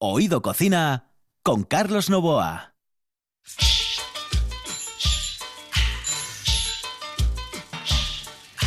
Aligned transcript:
Oído 0.00 0.42
Cocina 0.42 1.10
con 1.42 1.64
Carlos 1.64 2.08
Novoa. 2.08 2.74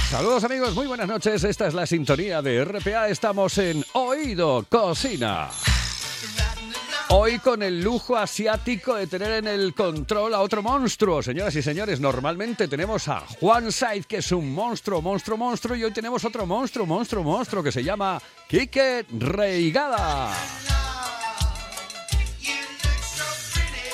Saludos 0.09 0.43
amigos, 0.43 0.75
muy 0.75 0.87
buenas 0.87 1.07
noches. 1.07 1.45
Esta 1.45 1.67
es 1.67 1.73
la 1.73 1.85
sintonía 1.85 2.41
de 2.41 2.65
RPA. 2.65 3.07
Estamos 3.07 3.57
en 3.59 3.81
Oído 3.93 4.65
Cocina. 4.67 5.49
Hoy 7.11 7.39
con 7.39 7.63
el 7.63 7.81
lujo 7.81 8.17
asiático 8.17 8.95
de 8.95 9.07
tener 9.07 9.31
en 9.31 9.47
el 9.47 9.73
control 9.73 10.33
a 10.33 10.41
otro 10.41 10.61
monstruo. 10.61 11.23
Señoras 11.23 11.55
y 11.55 11.61
señores, 11.61 12.01
normalmente 12.01 12.67
tenemos 12.67 13.07
a 13.07 13.21
Juan 13.39 13.71
Saiz, 13.71 14.05
que 14.05 14.17
es 14.17 14.33
un 14.33 14.53
monstruo, 14.53 15.01
monstruo, 15.01 15.37
monstruo, 15.37 15.77
y 15.77 15.85
hoy 15.85 15.91
tenemos 15.91 16.25
otro 16.25 16.45
monstruo, 16.45 16.85
monstruo, 16.85 17.23
monstruo, 17.23 17.63
que 17.63 17.71
se 17.71 17.85
llama 17.85 18.21
Quique 18.49 19.05
Reigada. 19.17 20.33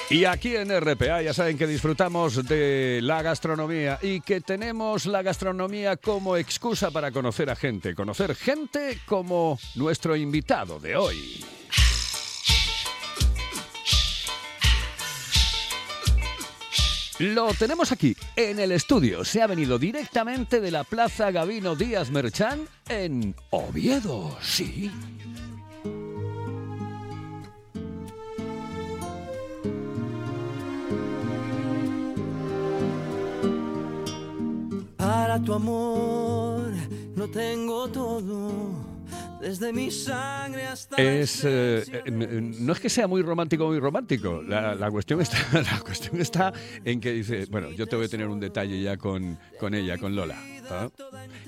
Y 0.09 0.23
aquí 0.23 0.55
en 0.55 0.69
RPA 0.69 1.21
ya 1.21 1.33
saben 1.33 1.57
que 1.57 1.67
disfrutamos 1.67 2.47
de 2.47 3.01
la 3.03 3.21
gastronomía 3.21 3.99
y 4.01 4.21
que 4.21 4.39
tenemos 4.39 5.05
la 5.05 5.21
gastronomía 5.21 5.97
como 5.97 6.37
excusa 6.37 6.91
para 6.91 7.11
conocer 7.11 7.49
a 7.49 7.57
gente, 7.57 7.93
conocer 7.93 8.33
gente 8.33 8.99
como 9.05 9.59
nuestro 9.75 10.15
invitado 10.15 10.79
de 10.79 10.95
hoy. 10.95 11.43
Lo 17.19 17.53
tenemos 17.55 17.91
aquí, 17.91 18.15
en 18.35 18.59
el 18.59 18.71
estudio. 18.71 19.25
Se 19.25 19.41
ha 19.41 19.47
venido 19.47 19.77
directamente 19.77 20.61
de 20.61 20.71
la 20.71 20.85
Plaza 20.85 21.31
Gavino 21.31 21.75
Díaz 21.75 22.11
Merchán 22.11 22.69
en 22.87 23.35
Oviedo, 23.49 24.37
sí. 24.39 24.89
Para 35.37 35.45
tu 35.45 35.53
amor 35.53 36.71
no 37.15 37.27
tengo 37.27 37.87
todo. 37.89 38.97
Desde 39.39 39.71
mi 39.71 39.91
sangre 39.91 40.65
hasta 40.65 40.95
Es, 40.95 41.43
eh, 41.45 41.83
eh, 42.05 42.11
no 42.11 42.73
es 42.73 42.79
que 42.79 42.89
sea 42.89 43.07
muy 43.07 43.21
romántico 43.21 43.67
muy 43.67 43.79
romántico. 43.79 44.41
La, 44.41 44.73
la 44.73 44.89
cuestión 44.89 45.21
está, 45.21 45.37
la 45.53 45.79
cuestión 45.79 46.19
está 46.19 46.51
en 46.83 46.99
que 46.99 47.11
dice, 47.11 47.45
bueno, 47.51 47.69
yo 47.69 47.85
te 47.85 47.95
voy 47.95 48.05
a 48.05 48.09
tener 48.09 48.27
un 48.27 48.39
detalle 48.39 48.81
ya 48.81 48.97
con, 48.97 49.37
con 49.59 49.75
ella, 49.75 49.99
con 49.99 50.15
Lola. 50.15 50.39
¿Ah? 50.69 50.89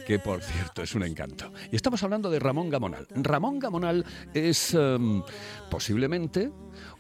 Que 0.06 0.20
por 0.20 0.42
cierto 0.42 0.82
es 0.82 0.96
un 0.96 1.04
encanto. 1.04 1.52
Y 1.72 1.76
estamos 1.76 2.02
hablando 2.04 2.30
de 2.30 2.40
Ramón 2.40 2.70
Gamonal. 2.70 3.08
Ramón 3.16 3.60
Gamonal 3.60 4.06
es 4.34 4.74
em, 4.74 5.22
posiblemente 5.70 6.52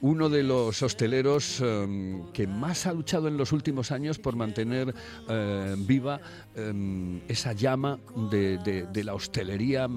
uno 0.01 0.29
de 0.29 0.43
los 0.43 0.81
hosteleros 0.81 1.61
em, 1.61 2.31
que 2.31 2.47
más 2.47 2.85
ha 2.85 2.93
luchado 2.93 3.27
en 3.27 3.37
los 3.37 3.51
últimos 3.51 3.91
años 3.91 4.19
por 4.19 4.35
mantener 4.35 4.93
eh, 5.27 5.75
viva 5.77 6.19
em, 6.55 7.21
esa 7.27 7.53
llama 7.53 7.99
de, 8.29 8.87
la 9.03 9.13
hostelería 9.13 9.87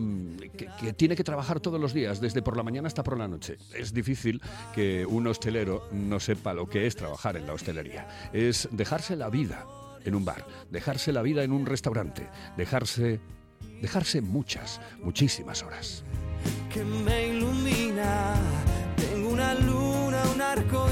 que, 0.56 0.68
que 0.80 0.92
tiene 0.92 1.16
que 1.16 1.24
trabajar 1.24 1.60
todos 1.60 1.80
los 1.80 1.92
días, 1.92 2.20
desde 2.20 2.42
por 2.42 2.56
la 2.56 2.62
mañana 2.62 2.88
hasta 2.88 3.02
por 3.02 3.18
la 3.18 3.28
noche. 3.28 3.58
Es 3.74 3.92
difícil 3.92 4.40
que 4.74 5.04
un 5.04 5.26
hostelero 5.26 5.88
no 5.92 6.20
sepa 6.20 6.54
lo 6.54 6.68
que 6.68 6.86
es 6.86 6.96
trabajar 6.96 7.36
en 7.36 7.46
la 7.46 7.54
hostelería. 7.54 8.30
Es 8.32 8.68
dejarse 8.70 9.16
la 9.16 9.28
vida 9.28 9.66
en 10.04 10.14
un 10.14 10.24
bar, 10.24 10.46
dejarse 10.70 11.12
la 11.12 11.22
vida 11.22 11.42
en 11.42 11.52
un 11.52 11.66
restaurante, 11.66 12.28
dejarse, 12.56 13.20
dejarse 13.80 14.20
muchas, 14.20 14.80
muchísimas 15.02 15.62
horas. 15.62 16.04
que 16.72 16.84
me 16.84 17.28
ilumina. 17.28 18.34
Tengo 18.96 19.30
una 19.30 19.54
luna, 19.54 20.22
un 20.34 20.40
arco. 20.40 20.86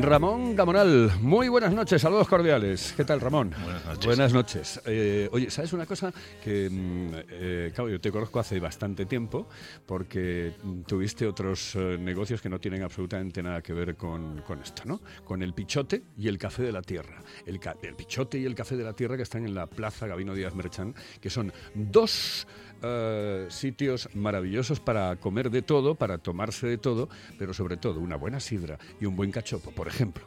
Ramón 0.00 0.56
Gamonal, 0.56 1.12
muy 1.20 1.48
buenas 1.48 1.74
noches, 1.74 2.00
saludos 2.00 2.26
cordiales. 2.26 2.94
¿Qué 2.96 3.04
tal, 3.04 3.20
Ramón? 3.20 3.50
Buenas 3.62 3.84
noches. 3.84 4.06
Buenas 4.06 4.32
noches. 4.32 4.80
Eh, 4.86 5.28
oye, 5.30 5.50
¿sabes 5.50 5.74
una 5.74 5.84
cosa? 5.84 6.10
Que, 6.42 6.70
mm, 6.70 7.10
eh, 7.28 7.72
claro, 7.74 7.90
yo 7.90 8.00
te 8.00 8.10
conozco 8.10 8.40
hace 8.40 8.58
bastante 8.58 9.04
tiempo 9.04 9.48
porque 9.84 10.54
tuviste 10.86 11.26
otros 11.26 11.74
eh, 11.74 11.98
negocios 12.00 12.40
que 12.40 12.48
no 12.48 12.58
tienen 12.58 12.82
absolutamente 12.82 13.42
nada 13.42 13.60
que 13.60 13.74
ver 13.74 13.94
con, 13.94 14.40
con 14.40 14.62
esto, 14.62 14.82
¿no? 14.86 15.02
Con 15.24 15.42
el 15.42 15.52
Pichote 15.52 16.02
y 16.16 16.26
el 16.26 16.38
Café 16.38 16.62
de 16.62 16.72
la 16.72 16.80
Tierra. 16.80 17.22
El, 17.44 17.60
el 17.82 17.94
Pichote 17.94 18.38
y 18.38 18.46
el 18.46 18.54
Café 18.54 18.76
de 18.76 18.84
la 18.84 18.94
Tierra 18.94 19.16
que 19.18 19.24
están 19.24 19.44
en 19.44 19.54
la 19.54 19.66
Plaza 19.66 20.06
Gabino 20.06 20.34
Díaz 20.34 20.54
Merchán, 20.54 20.94
que 21.20 21.28
son 21.28 21.52
dos 21.74 22.46
eh, 22.82 23.46
sitios 23.50 24.08
maravillosos 24.14 24.80
para 24.80 25.16
comer 25.16 25.50
de 25.50 25.62
todo, 25.62 25.94
para 25.94 26.18
tomarse 26.18 26.66
de 26.66 26.78
todo, 26.78 27.08
pero 27.38 27.54
sobre 27.54 27.76
todo 27.76 28.00
una 28.00 28.16
buena 28.16 28.40
sidra 28.40 28.78
y 29.00 29.06
un 29.06 29.16
buen 29.16 29.30
cachopo, 29.30 29.70
por 29.72 29.88
ejemplo. 29.88 30.24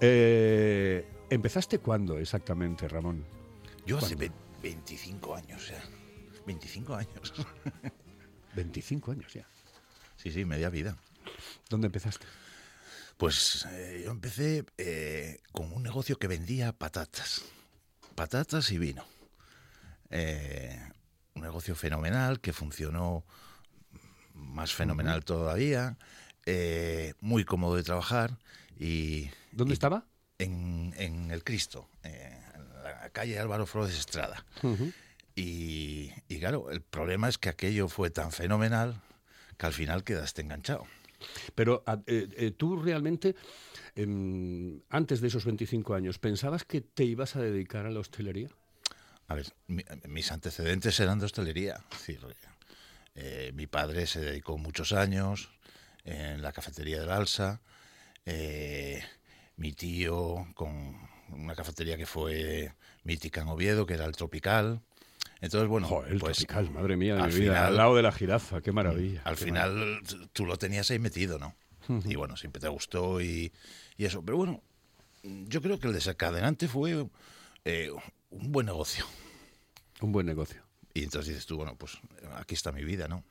Eh, 0.00 1.06
¿Empezaste 1.30 1.78
cuándo 1.78 2.18
exactamente, 2.18 2.88
Ramón? 2.88 3.24
Yo 3.86 3.98
hace 3.98 4.14
ve- 4.14 4.32
25 4.62 5.34
años 5.34 5.68
ya. 5.68 5.82
25 6.46 6.94
años. 6.94 7.32
25 8.54 9.12
años 9.12 9.32
ya. 9.32 9.46
Sí, 10.16 10.30
sí, 10.30 10.44
media 10.44 10.68
vida. 10.70 10.96
¿Dónde 11.68 11.86
empezaste? 11.86 12.26
Pues 13.16 13.66
eh, 13.72 14.02
yo 14.04 14.10
empecé 14.10 14.64
eh, 14.78 15.40
con 15.52 15.72
un 15.72 15.82
negocio 15.82 16.18
que 16.18 16.26
vendía 16.26 16.72
patatas. 16.72 17.42
Patatas 18.14 18.70
y 18.72 18.78
vino. 18.78 19.04
Eh, 20.10 20.78
un 21.40 21.46
negocio 21.46 21.74
fenomenal 21.74 22.40
que 22.40 22.52
funcionó 22.52 23.24
más 24.34 24.74
fenomenal 24.74 25.24
todavía. 25.24 25.96
eh, 26.46 27.14
muy 27.20 27.44
cómodo 27.44 27.76
de 27.76 27.82
trabajar 27.82 28.38
y... 28.78 29.30
¿Dónde 29.52 29.72
y 29.72 29.74
estaba? 29.74 30.06
En, 30.38 30.94
en 30.96 31.30
El 31.30 31.42
Cristo, 31.44 31.88
eh, 32.02 32.38
en 32.54 32.82
la 32.82 33.10
calle 33.10 33.38
Álvaro 33.38 33.66
Flores 33.66 33.98
Estrada. 33.98 34.44
Y, 35.34 36.10
y 36.28 36.38
claro, 36.40 36.70
el 36.70 36.80
problema 36.82 37.28
es 37.28 37.38
que 37.38 37.48
aquello 37.50 37.88
fue 37.88 38.10
tan 38.10 38.32
fenomenal 38.32 39.00
que 39.58 39.66
al 39.66 39.72
final 39.72 40.02
quedaste 40.04 40.42
enganchado. 40.42 40.86
Pero 41.54 41.82
a- 41.86 42.00
eh, 42.06 42.28
eh, 42.36 42.50
tú 42.52 42.76
realmente, 42.80 43.36
em, 43.94 44.80
antes 44.88 45.20
de 45.20 45.28
esos 45.28 45.44
25 45.44 45.94
años, 45.94 46.18
¿pensabas 46.18 46.64
que 46.64 46.80
te 46.80 47.04
ibas 47.04 47.36
a 47.36 47.40
dedicar 47.42 47.84
a 47.86 47.90
la 47.90 48.00
hostelería? 48.00 48.48
A 49.30 49.34
ver, 49.34 49.46
mi- 49.68 49.84
mis 50.08 50.32
antecedentes 50.32 50.98
eran 50.98 51.20
de 51.20 51.26
hostelería. 51.26 51.84
Es 51.92 51.98
decir, 51.98 52.20
eh, 53.14 53.52
mi 53.54 53.66
padre 53.68 54.06
se 54.08 54.20
dedicó 54.20 54.58
muchos 54.58 54.92
años 54.92 55.50
en 56.04 56.42
la 56.42 56.52
cafetería 56.52 57.00
del 57.00 57.10
Alsa. 57.10 57.60
eh, 58.26 59.02
mi 59.56 59.72
tío 59.72 60.46
con 60.54 60.96
una 61.30 61.54
cafetería 61.54 61.96
que 61.96 62.06
fue 62.06 62.72
mítica 63.04 63.40
en 63.42 63.48
Oviedo, 63.48 63.86
que 63.86 63.94
era 63.94 64.04
el 64.04 64.12
Tropical. 64.16 64.80
Entonces, 65.40 65.68
bueno, 65.68 65.86
Joder, 65.88 66.12
el 66.12 66.18
pues 66.18 66.36
tropical, 66.38 66.70
madre 66.70 66.96
mía 66.96 67.14
de 67.16 67.22
al 67.22 67.32
mi 67.32 67.40
vida, 67.40 67.52
final- 67.54 67.66
al 67.66 67.76
lado 67.76 67.96
de 67.96 68.02
la 68.02 68.12
jirafa, 68.12 68.60
qué 68.60 68.72
maravilla. 68.72 69.22
al 69.24 69.36
qué 69.36 69.44
final 69.46 70.00
t- 70.06 70.16
tú 70.32 70.44
lo 70.44 70.56
tenías 70.58 70.90
ahí 70.90 70.98
metido, 70.98 71.38
¿no? 71.38 71.54
Y 72.04 72.14
bueno, 72.14 72.36
siempre 72.36 72.60
te 72.60 72.68
gustó 72.68 73.20
y, 73.20 73.52
y 73.96 74.04
eso. 74.04 74.22
Pero 74.24 74.36
bueno, 74.36 74.62
yo 75.22 75.60
creo 75.62 75.78
que 75.80 75.86
el 75.88 75.92
desencadenante 75.94 76.68
fue 76.68 77.06
eh, 77.64 77.90
un 78.30 78.52
buen 78.52 78.66
negocio. 78.66 79.04
Un 80.00 80.12
buen 80.12 80.26
negocio. 80.26 80.62
Y 80.94 81.04
entonces 81.04 81.28
dices 81.28 81.46
tú, 81.46 81.56
bueno, 81.56 81.76
pues 81.76 81.98
aquí 82.36 82.54
está 82.54 82.72
mi 82.72 82.84
vida, 82.84 83.06
¿no? 83.08 83.22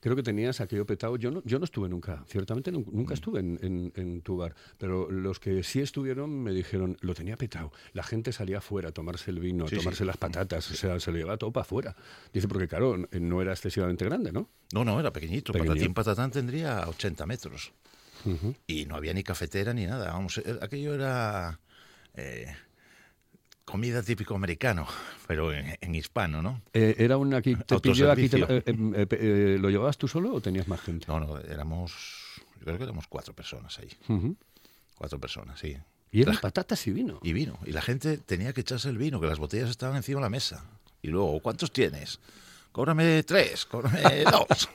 Creo 0.00 0.16
que 0.16 0.24
tenías 0.24 0.60
aquello 0.60 0.84
petado. 0.86 1.16
Yo 1.16 1.30
no, 1.30 1.40
yo 1.44 1.60
no 1.60 1.64
estuve 1.66 1.88
nunca, 1.88 2.24
ciertamente 2.26 2.72
nu- 2.72 2.84
nunca 2.90 3.12
Mm. 3.12 3.14
estuve 3.14 3.38
en, 3.38 3.58
en- 3.62 3.92
en 3.94 4.20
tu 4.22 4.36
bar, 4.36 4.56
pero 4.76 5.08
los 5.08 5.38
que 5.38 5.62
sí 5.62 5.80
estuvieron 5.80 6.42
me 6.42 6.50
dijeron, 6.52 6.96
lo 7.00 7.14
tenía 7.14 7.36
petado. 7.36 7.70
La 7.92 8.02
gente 8.02 8.32
salía 8.32 8.58
afuera 8.58 8.88
a 8.88 8.92
tomarse 8.92 9.30
el 9.30 9.38
vino, 9.38 9.66
a 9.66 9.68
Sí, 9.68 9.76
sí. 9.76 9.82
tomarse 9.82 10.04
las 10.04 10.16
patatas, 10.16 10.68
o 10.72 10.74
sea, 10.74 10.98
se 10.98 11.12
lo 11.12 11.18
llevaba 11.18 11.36
todo 11.36 11.52
para 11.52 11.62
afuera. 11.62 11.94
Dice, 12.32 12.48
porque 12.48 12.66
claro, 12.66 12.96
n- 12.96 13.08
no 13.20 13.40
era 13.40 13.52
excesivamente 13.52 14.04
grande, 14.04 14.32
¿no? 14.32 14.50
No, 14.72 14.84
no, 14.84 14.98
era 14.98 15.12
pequeñito. 15.12 15.52
Pequeño. 15.52 15.70
Patatín 15.74 15.94
Patatán 15.94 16.32
tendría 16.32 16.88
80 16.88 17.24
metros. 17.26 17.72
Y 18.66 18.86
no 18.86 18.96
había 18.96 19.14
ni 19.14 19.22
cafetera 19.22 19.72
ni 19.72 19.86
nada. 19.86 20.10
Vamos, 20.12 20.38
eh, 20.38 20.58
aquello 20.60 20.92
era 20.92 21.60
eh, 22.14 22.52
comida 23.66 24.02
típico 24.02 24.34
americano, 24.34 24.86
pero 25.26 25.52
en, 25.52 25.76
en 25.80 25.94
hispano, 25.94 26.40
¿no? 26.40 26.62
Eh, 26.72 26.94
¿Era 26.98 27.18
un 27.18 27.34
aquí 27.34 27.54
te 27.56 27.78
pilló, 27.80 28.10
aquí 28.10 28.28
te- 28.30 28.40
eh, 28.48 28.62
em, 28.64 28.94
eh, 28.96 29.58
¿Lo 29.60 29.68
llevabas 29.68 29.98
tú 29.98 30.08
solo 30.08 30.32
o 30.32 30.40
tenías 30.40 30.66
más 30.68 30.80
gente? 30.80 31.04
No, 31.08 31.20
no, 31.20 31.38
éramos, 31.40 31.92
yo 32.60 32.64
creo 32.64 32.78
que 32.78 32.84
éramos 32.84 33.06
cuatro 33.08 33.34
personas 33.34 33.78
ahí. 33.78 33.88
Cuatro 34.94 35.18
personas, 35.20 35.58
sí. 35.60 35.76
Y 36.12 36.22
eran 36.22 36.36
La- 36.36 36.40
patatas 36.40 36.86
y 36.86 36.92
vino. 36.92 37.18
y 37.22 37.32
vino. 37.34 37.58
Y 37.66 37.72
la 37.72 37.82
gente 37.82 38.16
tenía 38.18 38.52
que 38.54 38.60
echarse 38.62 38.88
el 38.88 38.96
vino, 38.96 39.20
que 39.20 39.26
las 39.26 39.38
botellas 39.40 39.68
estaban 39.68 39.96
encima 39.96 40.20
de 40.20 40.22
la 40.26 40.30
mesa. 40.30 40.64
Y 41.02 41.08
luego, 41.08 41.38
¿cuántos 41.40 41.70
tienes? 41.72 42.20
Cóbrame 42.72 43.22
tres, 43.24 43.66
cóbrame 43.66 44.00
dos. 44.30 44.68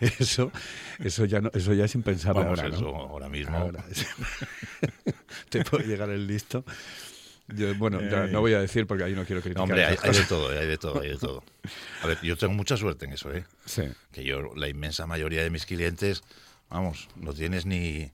Eso, 0.00 0.52
eso 1.00 1.24
ya 1.24 1.40
no, 1.40 1.50
eso 1.52 1.72
ya 1.74 1.84
es 1.86 1.94
impensable 1.96 2.44
Vamos, 2.44 2.60
ahora, 2.60 2.76
ahora 2.78 3.28
mismo. 3.28 3.56
Ahora, 3.56 3.84
te 5.50 5.64
puede 5.64 5.86
llegar 5.86 6.10
el 6.10 6.26
listo. 6.26 6.64
Yo, 7.48 7.74
bueno, 7.76 8.00
ya 8.02 8.26
no 8.26 8.40
voy 8.40 8.54
a 8.54 8.60
decir 8.60 8.86
porque 8.86 9.04
ahí 9.04 9.12
no 9.12 9.24
quiero 9.24 9.40
criticar. 9.40 9.60
Eh. 9.60 9.62
Hombre, 9.62 9.84
hay, 9.84 9.96
de 9.96 10.24
todo, 10.24 10.48
hay 10.48 10.66
de 10.66 10.78
todo, 10.78 11.00
hay 11.00 11.10
de 11.10 11.16
todo. 11.16 11.44
A 12.02 12.06
ver, 12.06 12.18
yo 12.22 12.36
tengo 12.36 12.54
mucha 12.54 12.76
suerte 12.76 13.04
en 13.04 13.12
eso, 13.12 13.32
¿eh? 13.32 13.44
Sí. 13.64 13.84
Que 14.10 14.24
yo, 14.24 14.54
la 14.54 14.68
inmensa 14.68 15.06
mayoría 15.06 15.42
de 15.42 15.50
mis 15.50 15.64
clientes, 15.64 16.22
vamos, 16.68 17.08
no 17.14 17.32
tienes 17.32 17.64
ni, 17.64 18.10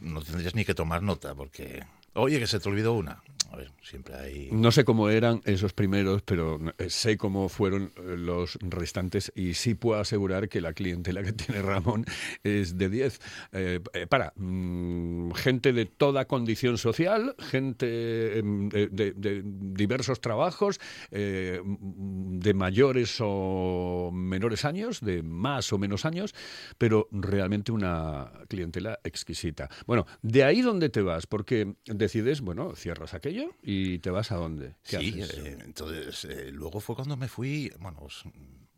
no 0.00 0.22
tendrías 0.22 0.54
ni 0.54 0.64
que 0.64 0.74
tomar 0.74 1.02
nota, 1.02 1.34
porque, 1.34 1.84
oye, 2.14 2.38
que 2.38 2.46
se 2.46 2.60
te 2.60 2.68
olvidó 2.68 2.94
una. 2.94 3.22
A 3.52 3.56
ver, 3.56 3.70
siempre 3.82 4.14
hay... 4.14 4.48
No 4.50 4.72
sé 4.72 4.82
cómo 4.82 5.10
eran 5.10 5.42
esos 5.44 5.74
primeros, 5.74 6.22
pero 6.22 6.58
sé 6.88 7.18
cómo 7.18 7.50
fueron 7.50 7.92
eh, 7.96 8.16
los 8.16 8.58
restantes 8.62 9.30
y 9.34 9.52
sí 9.52 9.74
puedo 9.74 10.00
asegurar 10.00 10.48
que 10.48 10.62
la 10.62 10.72
clientela 10.72 11.22
que 11.22 11.32
tiene 11.34 11.60
Ramón 11.60 12.06
es 12.44 12.78
de 12.78 12.88
10. 12.88 13.20
Eh, 13.52 13.80
eh, 13.92 14.06
para, 14.06 14.32
mm, 14.36 15.32
gente 15.32 15.74
de 15.74 15.84
toda 15.84 16.24
condición 16.24 16.78
social, 16.78 17.34
gente 17.38 18.38
em, 18.38 18.70
de, 18.70 19.42
diversos 19.44 20.22
trabajos, 20.22 20.80
de 21.10 22.54
mayores 22.54 23.18
o 23.20 24.10
menores 24.14 24.64
años, 24.64 25.00
de 25.00 25.22
más 25.22 25.72
o 25.74 25.78
menos 25.78 26.06
años, 26.06 26.34
pero 26.78 27.06
realmente 27.10 27.70
una 27.70 28.32
clientela 28.48 28.98
exquisita. 29.04 29.68
Bueno, 29.86 30.06
de 30.22 30.44
ahí 30.44 30.62
donde 30.62 30.88
te 30.88 31.02
vas, 31.02 31.26
porque 31.26 31.74
decides, 32.02 32.40
bueno, 32.40 32.74
cierras 32.76 33.14
aquello 33.14 33.50
y 33.62 33.98
te 33.98 34.10
vas 34.10 34.30
a 34.32 34.36
dónde. 34.36 34.74
¿Qué 34.84 34.98
Sí, 34.98 35.20
haces? 35.22 35.38
eh, 35.38 35.58
entonces 35.64 36.24
eh, 36.24 36.50
luego 36.52 36.80
fue 36.80 36.94
cuando 36.94 37.16
me 37.16 37.28
fui, 37.28 37.72
bueno, 37.80 37.98
pues, 38.00 38.22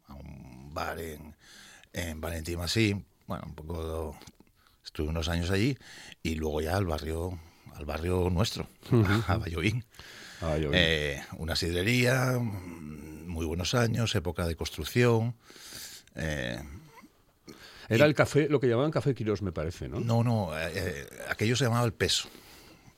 a 0.06 0.15
un 0.15 0.73
bar 0.73 0.99
en, 1.00 1.35
en 1.93 2.21
Valentín 2.21 2.59
Masí, 2.59 2.94
bueno, 3.26 3.44
un 3.47 3.55
poco, 3.55 4.17
estuve 4.85 5.09
unos 5.09 5.29
años 5.29 5.50
allí 5.50 5.76
y 6.23 6.35
luego 6.37 6.61
ya 6.61 6.76
al 6.76 6.87
barrio, 6.87 7.38
al 7.75 7.85
barrio 7.85 8.29
nuestro, 8.31 8.69
a. 8.91 9.25
Ah, 9.29 9.38
vi. 9.61 9.82
Eh, 10.75 11.23
una 11.38 11.56
sidrería, 11.56 12.38
muy 12.41 13.47
buenos 13.47 13.75
años, 13.75 14.15
época 14.15 14.47
de 14.47 14.56
construcción. 14.56 15.35
eh, 16.17 16.61
Era 17.88 18.05
el 18.05 18.15
café, 18.15 18.49
lo 18.49 18.61
que 18.61 18.67
llamaban 18.69 18.91
café 18.91 19.15
Quirós, 19.15 19.43
me 19.43 19.53
parece, 19.53 19.88
¿no? 19.88 20.00
no, 20.00 20.23
no, 20.23 20.50
eh, 20.59 21.06
aquello 21.29 21.56
se 21.56 21.65
llamaba 21.65 21.87
el 21.87 21.93
peso. 21.93 22.29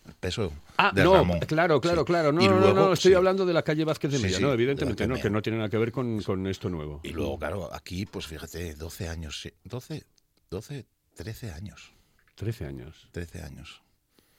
El 0.06 0.14
peso 0.14 0.52
Ah, 0.76 0.92
de 0.94 1.02
no, 1.04 1.14
Ramón. 1.14 1.40
claro, 1.40 1.80
claro, 1.80 2.00
Sí. 2.02 2.06
claro. 2.06 2.32
No, 2.32 2.40
no, 2.40 2.72
no, 2.74 2.92
estoy 2.92 3.12
sí. 3.12 3.16
hablando 3.16 3.44
de 3.46 3.52
la 3.52 3.62
calle 3.62 3.84
Vázquez 3.84 4.10
de 4.12 4.18
Mella, 4.18 4.36
sí, 4.36 4.42
no, 4.42 4.48
de 4.48 4.54
evidentemente 4.54 5.06
no, 5.06 5.16
que 5.16 5.30
no 5.30 5.42
tiene 5.42 5.58
nada 5.58 5.68
que 5.70 5.78
ver 5.78 5.90
con, 5.92 6.20
con 6.22 6.46
esto 6.46 6.68
nuevo. 6.68 7.00
Y 7.02 7.10
luego, 7.10 7.38
claro, 7.38 7.72
aquí, 7.74 8.06
pues 8.06 8.26
fíjate, 8.26 8.74
12 8.74 9.08
años, 9.08 9.40
sí, 9.40 9.50
12, 9.64 10.04
12, 10.50 10.86
13 11.14 11.50
años, 11.52 11.92
13 12.36 12.66
años. 12.66 13.08
13 13.12 13.42
años. 13.42 13.82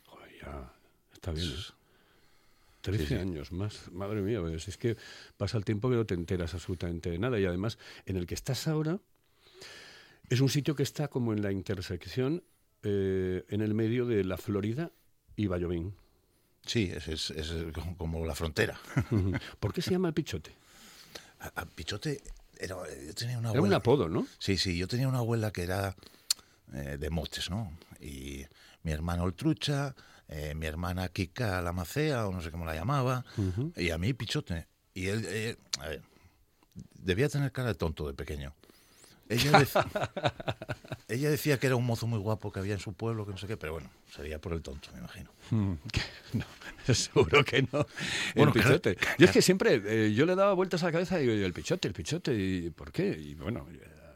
Joder, 0.06 0.30
ya 0.42 0.74
está 1.14 1.32
bien, 1.32 1.48
¿eh? 1.50 1.56
13 2.82 3.04
Sí, 3.04 3.08
sí. 3.10 3.16
años 3.16 3.52
más, 3.52 3.92
madre 3.92 4.22
mía, 4.22 4.40
pues 4.40 4.68
es 4.68 4.78
que 4.78 4.96
pasa 5.36 5.58
el 5.58 5.66
tiempo 5.66 5.90
que 5.90 5.96
no 5.96 6.06
te 6.06 6.14
enteras 6.14 6.54
absolutamente 6.54 7.10
de 7.10 7.20
nada 7.20 7.38
y 7.40 7.46
además 7.46 7.78
en 8.06 8.16
el 8.16 8.26
que 8.28 8.36
estás 8.36 8.68
ahora 8.68 9.00
es 10.30 10.40
un 10.40 10.48
sitio 10.50 10.76
que 10.76 10.84
está 10.84 11.08
como 11.10 11.34
en 11.34 11.42
la 11.42 11.52
intersección 11.52 12.44
eh, 12.84 13.44
en 13.50 13.62
el 13.62 13.74
medio 13.74 14.06
de 14.06 14.24
la 14.24 14.38
Florida 14.38 14.92
y 15.38 15.48
Vallovín. 15.48 15.94
Sí, 16.66 16.92
es, 16.94 17.08
es- 17.08 17.30
es 17.32 17.54
como- 17.98 18.26
la 18.26 18.36
frontera. 18.36 18.78
¿Por 19.62 19.72
qué 19.74 19.82
se 19.82 19.92
llama 19.92 20.10
el 20.10 20.14
Pichote? 20.14 20.54
A- 21.40 21.62
a 21.62 21.66
Pichote, 21.66 22.22
era, 22.60 22.76
yo 23.06 23.14
tenía 23.14 23.38
una 23.38 23.50
Era 23.52 23.60
un 23.60 23.66
abuela. 23.68 23.78
apodo, 23.78 24.10
¿no? 24.10 24.28
Sí, 24.40 24.58
sí, 24.58 24.78
yo 24.78 24.88
tenía 24.88 25.08
una 25.08 25.20
abuela 25.20 25.52
que 25.52 25.64
era 25.64 25.96
eh, 26.74 26.98
de 27.00 27.10
motes, 27.10 27.50
¿no? 27.50 27.72
Y 28.02 28.46
mi 28.84 28.92
hermano 28.92 29.26
el 29.26 29.34
trucha, 29.34 29.96
eh, 30.28 30.54
mi 30.56 30.66
hermana 30.66 31.08
Kika 31.08 31.62
la 31.62 31.72
macea, 31.72 32.28
o 32.28 32.34
no 32.34 32.42
sé 32.42 32.52
cómo 32.52 32.66
la 32.66 32.74
llamaba, 32.76 33.24
y 33.78 33.92
a 33.92 33.98
mí 33.98 34.14
Pichote. 34.14 34.68
Y 34.94 35.08
él, 35.08 35.24
eh, 35.28 35.56
a 35.80 35.88
ver, 35.90 36.02
debía 36.96 37.30
tener 37.30 37.52
cara 37.54 37.70
de 37.70 37.76
tonto 37.76 38.08
de 38.08 38.14
pequeño. 38.14 38.54
Ella, 39.30 39.66
ella 41.08 41.30
decía 41.30 41.60
que 41.60 41.68
era 41.68 41.76
un 41.76 41.86
mozo 41.86 42.08
muy 42.08 42.20
guapo 42.20 42.52
que 42.52 42.60
había 42.60 42.74
en 42.74 42.80
su 42.80 42.94
pueblo, 42.94 43.26
que 43.26 43.32
no 43.32 43.38
sé 43.38 43.48
qué, 43.48 43.58
pero 43.58 43.74
bueno, 43.74 43.90
sería 44.10 44.40
por 44.40 44.54
el 44.54 44.62
tonto, 44.62 44.90
me 44.94 45.00
imagino. 45.00 45.32
Mm, 45.52 45.74
que 45.92 46.02
No, 46.34 46.46
seguro 46.94 47.44
que 47.44 47.62
no. 47.64 47.86
Bueno, 48.36 48.52
el 48.56 48.62
claro, 48.62 48.82
pichote. 48.82 48.98
Yo 49.18 49.26
es 49.26 49.32
que 49.32 49.42
siempre, 49.42 49.82
eh, 49.86 50.14
yo 50.14 50.26
le 50.26 50.36
daba 50.36 50.54
vueltas 50.54 50.84
a 50.84 50.88
la 50.88 50.92
cabeza 50.92 51.20
y 51.20 51.28
digo, 51.28 51.46
el 51.46 51.54
pichote, 51.54 51.88
el 51.88 51.94
pichote, 51.94 52.34
¿y 52.34 52.70
por 52.70 52.92
qué? 52.92 53.10
Y 53.10 53.36
bueno, 53.36 53.68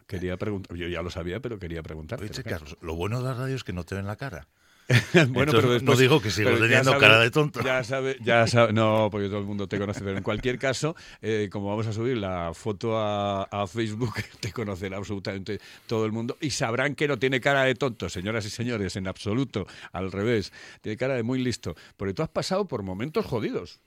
quería 0.07 0.37
preguntar, 0.37 0.75
yo 0.75 0.87
ya 0.87 1.01
lo 1.01 1.09
sabía, 1.09 1.39
pero 1.39 1.59
quería 1.59 1.83
preguntarte. 1.83 2.25
Oíste, 2.25 2.43
Carlos, 2.43 2.77
lo 2.81 2.95
bueno 2.95 3.19
de 3.19 3.23
la 3.25 3.33
radio 3.33 3.55
es 3.55 3.63
que 3.63 3.73
no 3.73 3.83
te 3.83 3.95
ven 3.95 4.07
la 4.07 4.15
cara. 4.15 4.47
bueno, 5.29 5.51
Entonces, 5.51 5.51
pero 5.53 5.67
no 5.67 5.73
después, 5.73 5.99
digo 5.99 6.21
que 6.21 6.31
sigo 6.31 6.49
teniendo 6.51 6.91
sabe- 6.91 6.99
cara 6.99 7.19
de 7.19 7.31
tonto. 7.31 7.61
Ya 7.63 7.83
sabe, 7.83 8.17
ya 8.23 8.45
sabe, 8.47 8.73
no, 8.73 9.07
porque 9.11 9.27
todo 9.27 9.39
el 9.39 9.45
mundo 9.45 9.67
te 9.67 9.77
conoce, 9.77 10.01
pero 10.01 10.17
en 10.17 10.23
cualquier 10.23 10.59
caso, 10.59 10.95
eh, 11.21 11.49
como 11.51 11.67
vamos 11.69 11.87
a 11.87 11.93
subir 11.93 12.17
la 12.17 12.53
foto 12.53 12.97
a, 12.97 13.43
a 13.43 13.67
Facebook, 13.67 14.13
te 14.39 14.51
conocerá 14.51 14.97
absolutamente 14.97 15.59
todo 15.87 16.05
el 16.05 16.11
mundo 16.11 16.37
y 16.41 16.49
sabrán 16.49 16.95
que 16.95 17.07
no 17.07 17.17
tiene 17.17 17.39
cara 17.39 17.63
de 17.63 17.75
tonto, 17.75 18.09
señoras 18.09 18.45
y 18.45 18.49
señores, 18.49 18.95
en 18.95 19.07
absoluto, 19.07 19.65
al 19.93 20.11
revés, 20.11 20.51
tiene 20.81 20.97
cara 20.97 21.15
de 21.15 21.23
muy 21.23 21.41
listo, 21.41 21.75
porque 21.95 22.13
tú 22.13 22.21
has 22.23 22.29
pasado 22.29 22.67
por 22.67 22.83
momentos 22.83 23.25
jodidos, 23.25 23.79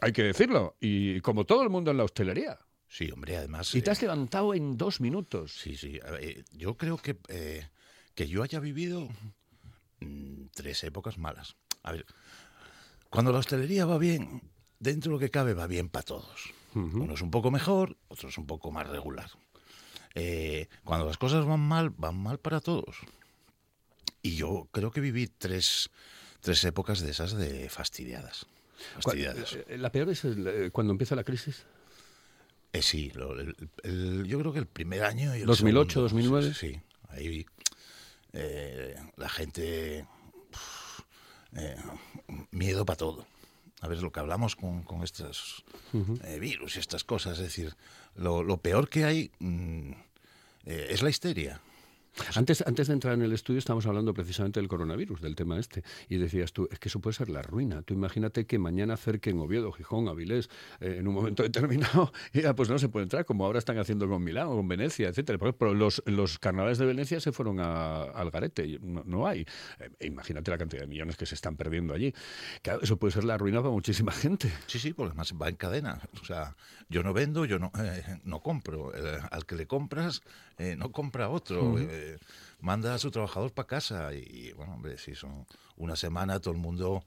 hay 0.00 0.12
que 0.12 0.22
decirlo, 0.22 0.76
y 0.80 1.20
como 1.20 1.44
todo 1.44 1.62
el 1.62 1.70
mundo 1.70 1.90
en 1.90 1.96
la 1.96 2.04
hostelería, 2.04 2.58
Sí, 2.88 3.08
hombre, 3.12 3.36
además... 3.36 3.72
y 3.74 3.82
te 3.82 3.90
eh, 3.90 3.92
has 3.92 4.02
levantado 4.02 4.52
en 4.52 4.76
dos 4.76 5.00
minutos. 5.00 5.52
Sí, 5.52 5.76
sí. 5.76 6.00
eh, 6.20 6.42
yo 6.50 6.76
creo 6.76 6.96
que, 6.96 7.16
eh, 7.28 7.68
que 8.16 8.26
yo 8.26 8.42
haya 8.42 8.58
vivido 8.58 9.08
mm, 10.00 10.46
tres 10.54 10.82
épocas 10.84 11.18
malas. 11.18 11.56
A 11.82 11.92
ver, 11.92 12.06
cuando 13.08 13.32
la 13.32 13.38
hostelería 13.38 13.86
va 13.86 13.98
bien, 13.98 14.42
dentro 14.78 15.10
de 15.10 15.16
lo 15.16 15.18
que 15.20 15.30
cabe 15.30 15.54
va 15.54 15.66
bien 15.66 15.88
para 15.88 16.04
todos. 16.04 16.52
Unos 16.74 17.20
un 17.22 17.30
poco 17.32 17.50
mejor, 17.50 17.96
otros 18.08 18.38
un 18.38 18.46
poco 18.46 18.70
más 18.70 18.86
regular. 18.88 19.28
Eh, 20.14 20.68
cuando 20.84 21.06
las 21.06 21.18
cosas 21.18 21.44
van 21.44 21.60
mal, 21.60 21.90
van 21.90 22.16
mal 22.16 22.38
para 22.38 22.60
todos. 22.60 22.96
Y 24.22 24.36
yo 24.36 24.68
creo 24.70 24.90
que 24.92 25.00
viví 25.00 25.26
tres, 25.26 25.90
tres 26.40 26.62
épocas 26.64 27.00
de 27.00 27.10
esas 27.10 27.32
de 27.32 27.68
fastidiadas. 27.68 28.46
¿Cuál- 29.02 29.18
Fastidiadas. 29.18 29.58
eh, 29.68 29.78
La 29.78 29.90
peor 29.90 30.10
es 30.10 30.24
el, 30.24 30.46
eh, 30.46 30.70
cuando 30.70 30.92
empieza 30.92 31.16
la 31.16 31.24
crisis. 31.24 31.64
Eh, 32.72 32.82
sí, 32.82 33.10
lo- 33.14 33.38
el- 33.38 33.56
el- 33.82 34.24
yo 34.26 34.38
creo 34.38 34.52
que 34.52 34.60
el 34.60 34.66
primer 34.66 35.02
año 35.04 35.34
y 35.36 35.40
el 35.40 35.46
2008, 35.46 36.08
segundo, 36.08 36.30
2009. 36.30 36.54
Sí, 36.54 36.68
sí, 36.74 36.80
ahí 37.08 37.46
eh, 38.32 38.96
la 39.16 39.28
gente 39.28 40.06
eh, 41.56 41.76
miedo 42.50 42.84
para 42.84 42.96
todo. 42.96 43.26
A 43.80 43.88
ver, 43.88 44.02
lo 44.02 44.12
que 44.12 44.20
hablamos 44.20 44.56
con, 44.56 44.82
con 44.82 45.02
estos 45.02 45.64
eh, 46.24 46.38
virus 46.38 46.76
y 46.76 46.80
estas 46.80 47.02
cosas, 47.02 47.38
es 47.38 47.44
decir, 47.44 47.74
lo, 48.14 48.42
lo 48.42 48.58
peor 48.58 48.88
que 48.88 49.04
hay 49.04 49.30
mm, 49.38 49.92
eh, 50.66 50.86
es 50.90 51.02
la 51.02 51.10
histeria. 51.10 51.60
Antes, 52.34 52.62
antes 52.66 52.88
de 52.88 52.94
entrar 52.94 53.14
en 53.14 53.22
el 53.22 53.32
estudio 53.32 53.58
estábamos 53.58 53.86
hablando 53.86 54.12
precisamente 54.12 54.60
del 54.60 54.68
coronavirus, 54.68 55.20
del 55.20 55.36
tema 55.36 55.58
este, 55.58 55.82
y 56.08 56.16
decías 56.16 56.52
tú, 56.52 56.68
es 56.70 56.78
que 56.78 56.88
eso 56.88 57.00
puede 57.00 57.14
ser 57.14 57.28
la 57.28 57.40
ruina. 57.40 57.82
Tú 57.82 57.94
imagínate 57.94 58.46
que 58.46 58.58
mañana 58.58 58.94
acerquen 58.94 59.38
Oviedo, 59.38 59.70
Gijón, 59.72 60.08
Avilés, 60.08 60.50
eh, 60.80 60.96
en 60.98 61.06
un 61.08 61.14
momento 61.14 61.42
determinado, 61.42 62.12
y 62.32 62.42
ya 62.42 62.54
pues 62.54 62.68
no 62.68 62.78
se 62.78 62.88
puede 62.88 63.04
entrar, 63.04 63.24
como 63.24 63.44
ahora 63.46 63.58
están 63.60 63.78
haciendo 63.78 64.08
con 64.08 64.22
Milán 64.24 64.48
o 64.48 64.56
con 64.56 64.66
Venecia, 64.68 65.08
etcétera. 65.08 65.38
Por 65.38 65.48
ejemplo, 65.48 65.72
los, 65.74 66.02
los 66.06 66.38
carnavales 66.38 66.78
de 66.78 66.86
Venecia 66.86 67.20
se 67.20 67.30
fueron 67.32 67.60
a- 67.60 68.02
al 68.02 68.30
garete, 68.30 68.78
no, 68.82 69.02
no 69.06 69.26
hay. 69.26 69.46
Eh, 69.78 70.06
imagínate 70.06 70.50
la 70.50 70.58
cantidad 70.58 70.82
de 70.82 70.88
millones 70.88 71.16
que 71.16 71.26
se 71.26 71.36
están 71.36 71.56
perdiendo 71.56 71.94
allí. 71.94 72.12
Claro, 72.62 72.80
eso 72.82 72.96
puede 72.96 73.12
ser 73.12 73.24
la 73.24 73.38
ruina 73.38 73.60
para 73.60 73.70
muchísima 73.72 74.12
gente. 74.12 74.52
Sí, 74.66 74.78
sí, 74.78 74.92
porque 74.92 75.10
además 75.10 75.32
va 75.40 75.48
en 75.48 75.56
cadena. 75.56 76.00
O 76.20 76.24
sea, 76.24 76.56
yo 76.88 77.02
no 77.02 77.12
vendo, 77.14 77.44
yo 77.44 77.58
no, 77.58 77.70
eh, 77.78 78.18
no 78.24 78.40
compro. 78.40 78.92
Al 79.30 79.46
que 79.46 79.54
le 79.54 79.66
compras, 79.66 80.22
eh, 80.58 80.74
no 80.76 80.90
compra 80.92 81.28
otro. 81.28 81.78
Eh, 82.00 82.18
manda 82.60 82.94
a 82.94 82.98
su 82.98 83.10
trabajador 83.10 83.52
para 83.52 83.66
casa. 83.68 84.12
Y, 84.14 84.52
bueno, 84.52 84.74
hombre, 84.74 84.98
si 84.98 85.14
son 85.14 85.46
una 85.76 85.96
semana, 85.96 86.40
todo 86.40 86.52
el 86.54 86.60
mundo 86.60 87.02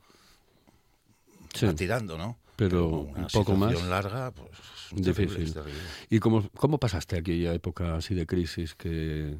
Sí. 1.53 1.65
va 1.65 1.73
tirando, 1.75 2.17
¿no? 2.17 2.37
Pero 2.55 2.87
una 2.87 3.21
un 3.21 3.27
poco 3.27 3.55
más 3.55 3.81
larga, 3.85 4.31
pues 4.31 4.49
es 4.95 5.03
Difícil. 5.03 5.53
terrible. 5.53 5.79
¿Y 6.09 6.19
cómo, 6.19 6.47
cómo 6.55 6.79
pasaste 6.79 7.17
aquella 7.17 7.53
época 7.53 7.95
así 7.95 8.13
de 8.15 8.25
crisis 8.27 8.75
que, 8.75 9.37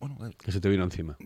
Bueno, 0.00 0.26
eh, 0.26 0.34
que 0.36 0.50
se 0.52 0.60
te 0.60 0.68
vino 0.68 0.84
encima? 0.84 1.16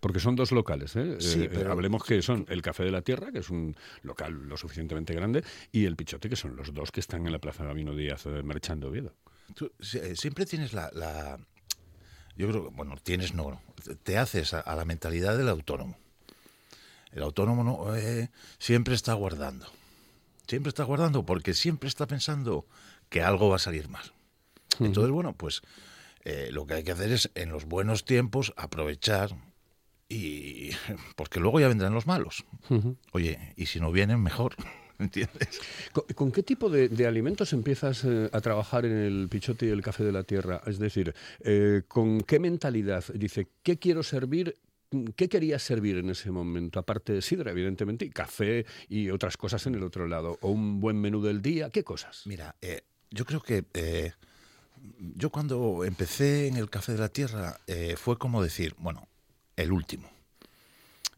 Porque 0.00 0.18
son 0.18 0.34
dos 0.34 0.50
locales, 0.50 0.96
¿eh? 0.96 1.16
Sí, 1.20 1.42
Eh, 1.44 1.50
pero- 1.52 1.70
hablemos 1.70 2.02
que 2.02 2.22
son 2.22 2.44
el 2.48 2.60
Café 2.60 2.82
de 2.82 2.90
la 2.90 3.02
Tierra, 3.02 3.30
que 3.30 3.38
es 3.38 3.50
un 3.50 3.76
local 4.02 4.48
lo 4.48 4.56
suficientemente 4.56 5.14
grande, 5.14 5.44
y 5.70 5.84
el 5.84 5.94
Pichote, 5.94 6.28
que 6.28 6.34
son 6.34 6.56
los 6.56 6.74
dos 6.74 6.90
que 6.90 6.98
están 6.98 7.24
en 7.24 7.30
la 7.32 7.38
Plaza 7.38 7.64
Gabino 7.64 7.94
Díaz 7.94 8.26
eh, 8.26 8.42
marchando 8.42 8.88
Oviedo. 8.88 9.14
tú 9.54 9.70
si- 9.78 9.98
eh, 9.98 10.16
siempre 10.16 10.44
tienes 10.44 10.72
la, 10.72 10.90
la- 10.92 11.38
Yo 12.36 12.48
creo 12.48 12.64
que, 12.64 12.74
bueno, 12.74 12.96
tienes 13.02 13.34
no, 13.34 13.60
te 14.02 14.18
haces 14.18 14.54
a, 14.54 14.60
a 14.60 14.74
la 14.74 14.84
mentalidad 14.84 15.36
del 15.36 15.48
autónomo. 15.48 15.96
El 17.12 17.22
autónomo 17.22 17.62
no, 17.62 17.94
eh, 17.96 18.30
siempre 18.58 18.94
está 18.94 19.12
guardando. 19.14 19.66
Siempre 20.46 20.70
está 20.70 20.84
guardando 20.84 21.24
porque 21.24 21.54
siempre 21.54 21.88
está 21.88 22.06
pensando 22.06 22.66
que 23.08 23.22
algo 23.22 23.48
va 23.48 23.56
a 23.56 23.60
salir 23.60 23.88
mal. 23.88 24.12
Entonces, 24.80 25.12
bueno, 25.12 25.34
pues 25.34 25.62
eh, 26.24 26.48
lo 26.52 26.66
que 26.66 26.74
hay 26.74 26.84
que 26.84 26.92
hacer 26.92 27.12
es 27.12 27.30
en 27.34 27.50
los 27.50 27.66
buenos 27.66 28.04
tiempos 28.04 28.54
aprovechar 28.56 29.36
y 30.08 30.70
porque 31.16 31.40
luego 31.40 31.60
ya 31.60 31.68
vendrán 31.68 31.94
los 31.94 32.06
malos. 32.06 32.44
Oye, 33.12 33.54
y 33.56 33.66
si 33.66 33.80
no 33.80 33.92
vienen, 33.92 34.22
mejor. 34.22 34.56
¿Entiendes? 35.02 35.60
¿Con, 35.92 36.04
con 36.14 36.32
qué 36.32 36.42
tipo 36.42 36.70
de, 36.70 36.88
de 36.88 37.06
alimentos 37.06 37.52
empiezas 37.52 38.04
eh, 38.04 38.28
a 38.32 38.40
trabajar 38.40 38.86
en 38.86 38.96
el 38.96 39.28
pichote 39.28 39.66
y 39.66 39.70
el 39.70 39.82
café 39.82 40.04
de 40.04 40.12
la 40.12 40.22
tierra? 40.22 40.62
Es 40.66 40.78
decir, 40.78 41.14
eh, 41.40 41.82
¿con 41.88 42.20
qué 42.22 42.38
mentalidad? 42.38 43.04
Dice, 43.14 43.48
¿qué 43.62 43.78
quiero 43.78 44.02
servir? 44.02 44.56
¿Qué 45.16 45.28
querías 45.28 45.62
servir 45.62 45.96
en 45.98 46.10
ese 46.10 46.30
momento? 46.30 46.78
Aparte 46.78 47.12
de 47.12 47.22
sidra, 47.22 47.50
evidentemente, 47.50 48.04
y 48.04 48.10
café 48.10 48.66
y 48.88 49.10
otras 49.10 49.36
cosas 49.36 49.66
en 49.66 49.74
el 49.74 49.82
otro 49.82 50.06
lado. 50.06 50.38
¿O 50.42 50.50
un 50.50 50.80
buen 50.80 51.00
menú 51.00 51.22
del 51.22 51.40
día? 51.40 51.70
¿Qué 51.70 51.82
cosas? 51.82 52.22
Mira, 52.26 52.56
eh, 52.60 52.82
yo 53.10 53.24
creo 53.24 53.40
que 53.40 53.64
eh, 53.74 54.12
yo 54.98 55.30
cuando 55.30 55.84
empecé 55.84 56.48
en 56.48 56.56
el 56.56 56.68
Café 56.70 56.92
de 56.92 56.98
la 56.98 57.08
Tierra 57.08 57.60
eh, 57.66 57.94
fue 57.96 58.18
como 58.18 58.42
decir, 58.42 58.74
bueno, 58.78 59.08
el 59.56 59.72
último. 59.72 60.10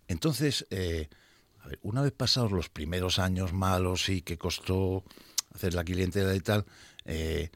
Entonces, 0.08 0.66
eh, 0.70 1.08
a 1.64 1.68
ver, 1.68 1.78
una 1.82 2.02
vez 2.02 2.12
pasados 2.12 2.52
los 2.52 2.68
primeros 2.68 3.18
años 3.18 3.54
malos 3.54 4.10
y 4.10 4.20
que 4.20 4.36
costó 4.36 5.02
hacer 5.54 5.72
la 5.72 5.82
clientela 5.82 6.34
y 6.34 6.40
tal, 6.40 6.66
eh, 7.06 7.50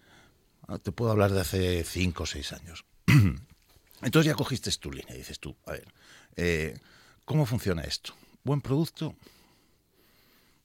te 0.82 0.92
puedo 0.92 1.10
hablar 1.10 1.30
de 1.30 1.40
hace 1.40 1.84
cinco 1.84 2.22
o 2.22 2.26
seis 2.26 2.52
años. 2.52 2.86
Entonces 4.02 4.26
ya 4.26 4.34
cogiste 4.34 4.70
tu 4.78 4.90
línea 4.90 5.14
y 5.14 5.18
dices 5.18 5.38
tú, 5.38 5.54
a 5.66 5.72
ver, 5.72 5.92
eh, 6.36 6.78
¿cómo 7.26 7.44
funciona 7.44 7.82
esto? 7.82 8.14
Buen 8.44 8.62
producto, 8.62 9.14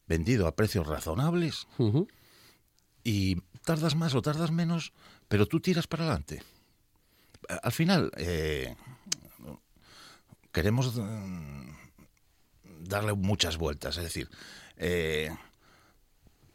vendido 0.08 0.48
a 0.48 0.56
precios 0.56 0.88
razonables 0.88 1.68
y 3.04 3.42
tardas 3.66 3.96
más 3.96 4.16
o 4.16 4.22
tardas 4.22 4.52
menos, 4.52 4.94
pero 5.28 5.48
tú 5.48 5.60
tiras 5.60 5.88
para 5.88 6.06
adelante. 6.06 6.44
Al 7.62 7.74
final, 7.74 8.10
eh, 8.16 8.74
queremos 10.54 10.96
mm, 10.96 11.83
darle 12.84 13.13
muchas 13.13 13.58
vueltas, 13.58 13.98
es 13.98 14.04
decir, 14.04 14.30
eh, 14.78 15.30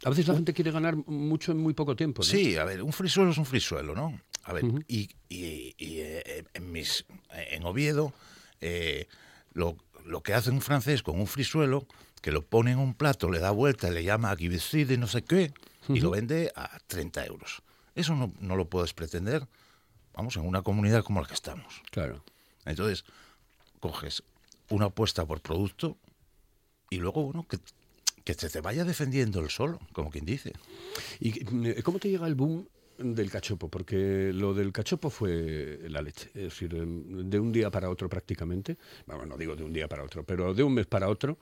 A 0.05 0.09
veces 0.09 0.27
la 0.27 0.35
gente 0.35 0.53
quiere 0.53 0.71
ganar 0.71 0.95
mucho 0.95 1.51
en 1.51 1.57
muy 1.57 1.73
poco 1.73 1.95
tiempo, 1.95 2.21
¿no? 2.21 2.25
sí, 2.27 2.55
a 2.57 2.63
ver, 2.63 2.81
un 2.81 2.93
frisuelo 2.93 3.31
es 3.31 3.37
un 3.37 3.45
frisuelo, 3.45 3.95
¿no? 3.95 4.19
A 4.43 4.53
ver, 4.53 4.63
y, 4.87 5.09
y- 5.27 5.75
y, 5.77 5.99
eh, 5.99 6.45
en, 6.53 6.71
mis, 6.71 7.05
en 7.31 7.65
Oviedo, 7.65 8.13
eh, 8.61 9.07
lo, 9.53 9.75
lo 10.05 10.21
que 10.23 10.33
hace 10.33 10.49
un 10.49 10.61
francés 10.61 11.03
con 11.03 11.19
un 11.19 11.27
frisuelo, 11.27 11.85
que 12.21 12.31
lo 12.31 12.41
pone 12.45 12.71
en 12.71 12.79
un 12.79 12.93
plato, 12.93 13.29
le 13.29 13.39
da 13.39 13.51
vuelta, 13.51 13.89
le 13.91 14.03
llama 14.03 14.33
guibicide, 14.35 14.97
no 14.97 15.07
sé 15.07 15.23
qué, 15.23 15.53
y 15.89 15.99
lo 16.01 16.11
vende 16.11 16.51
a 16.55 16.79
30 16.87 17.25
euros. 17.25 17.61
Eso 17.95 18.15
no, 18.15 18.31
no 18.39 18.55
lo 18.55 18.65
puedes 18.69 18.93
pretender, 18.93 19.47
vamos, 20.13 20.35
en 20.37 20.45
una 20.45 20.61
comunidad 20.61 21.03
como 21.03 21.21
la 21.21 21.27
que 21.27 21.33
estamos. 21.33 21.81
Claro. 21.91 22.23
Entonces, 22.65 23.03
coges 23.79 24.23
una 24.69 24.85
apuesta 24.85 25.25
por 25.25 25.41
producto 25.41 25.97
y 26.89 26.97
luego, 26.97 27.23
bueno, 27.25 27.45
que, 27.47 28.33
se 28.33 28.49
te 28.49 28.61
vaya 28.61 28.83
defendiendo 28.83 29.39
el 29.39 29.49
solo, 29.49 29.79
como 29.91 30.11
quien 30.11 30.25
dice. 30.25 30.53
¿Y 31.19 31.81
cómo 31.81 31.99
te 31.99 32.09
llega 32.09 32.27
el 32.27 32.35
boom 32.35 32.67
del 32.97 33.31
cachopo? 33.31 33.69
Porque 33.69 34.31
lo 34.33 34.53
del 34.53 34.71
cachopo 34.71 35.09
fue 35.09 35.79
la 35.89 36.01
leche. 36.01 36.27
Es 36.35 36.43
decir, 36.43 36.75
em, 36.75 37.27
de 37.29 37.39
un 37.39 37.51
día 37.51 37.71
para 37.71 37.89
otro 37.89 38.07
prácticamente. 38.07 38.77
Bueno, 39.07 39.25
no 39.25 39.37
digo 39.37 39.55
de 39.55 39.63
un 39.63 39.73
día 39.73 39.87
para 39.87 40.03
otro, 40.03 40.23
pero 40.23 40.53
de 40.53 40.63
un 40.63 40.73
mes 40.73 40.85
para 40.85 41.09
otro. 41.09 41.37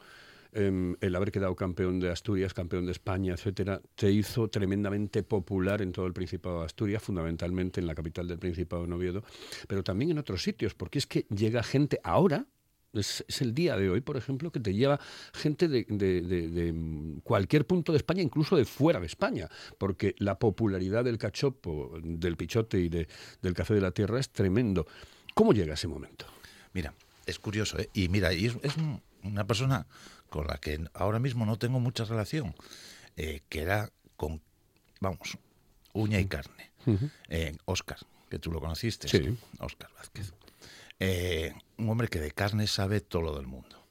em, 0.53 0.95
el 1.01 1.13
haber 1.15 1.31
quedado 1.31 1.55
campeón 1.55 1.99
de 1.99 2.09
Asturias, 2.09 2.53
campeón 2.53 2.85
de 2.85 2.93
España, 2.93 3.33
etcétera, 3.33 3.81
te 3.95 4.09
hizo 4.09 4.47
tremendamente 4.47 5.21
popular 5.21 5.81
en 5.81 5.91
todo 5.91 6.07
el 6.07 6.13
Principado 6.13 6.59
de 6.59 6.65
Asturias, 6.65 7.03
fundamentalmente 7.03 7.81
en 7.81 7.85
la 7.85 7.93
capital 7.93 8.27
del 8.29 8.39
Principado 8.39 8.87
de 8.87 8.93
Oviedo, 8.93 9.23
pero 9.67 9.83
también 9.83 10.11
en 10.11 10.17
otros 10.19 10.41
sitios, 10.41 10.73
porque 10.73 10.99
es 10.99 11.05
que 11.05 11.25
llega 11.29 11.61
gente 11.63 11.99
ahora, 12.01 12.47
es, 12.93 13.23
es 13.27 13.41
el 13.41 13.53
día 13.53 13.75
de 13.77 13.89
hoy, 13.89 14.01
por 14.01 14.17
ejemplo, 14.17 14.51
que 14.51 14.59
te 14.59 14.73
lleva 14.73 14.99
gente 15.33 15.67
de, 15.67 15.85
de- 15.89 16.21
de- 16.21 16.47
de, 16.49 17.21
cualquier 17.23 17.65
punto 17.67 17.91
de 17.91 17.97
España, 17.97 18.21
incluso 18.21 18.55
de 18.55 18.65
fuera 18.65 18.99
de 18.99 19.05
España, 19.05 19.49
porque 19.77 20.15
la 20.19 20.39
popularidad 20.39 21.03
del 21.03 21.17
cachopo, 21.17 21.99
del 22.01 22.37
pichote 22.37 22.79
y 22.79 22.89
de- 22.89 23.07
del 23.41 23.53
café 23.53 23.73
de 23.73 23.81
la 23.81 23.91
tierra 23.91 24.19
es 24.19 24.29
tremendo. 24.29 24.87
¿Cómo 25.33 25.53
llega 25.53 25.73
ese 25.75 25.87
momento? 25.87 26.25
Mira, 26.73 26.93
es 27.25 27.39
curioso, 27.39 27.77
¿eh? 27.77 27.89
Y 27.93 28.09
mira, 28.09 28.33
y 28.33 28.45
es, 28.47 28.57
es 28.63 28.77
un- 28.77 29.01
una 29.23 29.45
persona 29.45 29.85
con 30.29 30.47
la 30.47 30.57
que 30.57 30.79
ahora 30.93 31.19
mismo 31.19 31.45
no 31.45 31.57
tengo 31.57 31.79
mucha 31.79 32.05
relación, 32.05 32.55
eh, 33.15 33.41
que 33.49 33.61
era 33.61 33.91
con, 34.15 34.41
vamos, 34.99 35.37
uña 35.93 36.19
y 36.19 36.25
carne. 36.25 36.71
Eh, 37.29 37.55
Oscar, 37.65 37.97
que 38.29 38.39
tú 38.39 38.51
lo 38.51 38.59
conociste. 38.59 39.07
Sí. 39.09 39.37
Oscar 39.59 39.89
Vázquez. 39.97 40.33
Eh, 40.99 41.53
un 41.77 41.89
hombre 41.89 42.07
que 42.07 42.19
de 42.19 42.31
carne 42.31 42.67
sabe 42.67 43.01
todo 43.01 43.21
lo 43.21 43.35
del 43.35 43.47
mundo. 43.47 43.85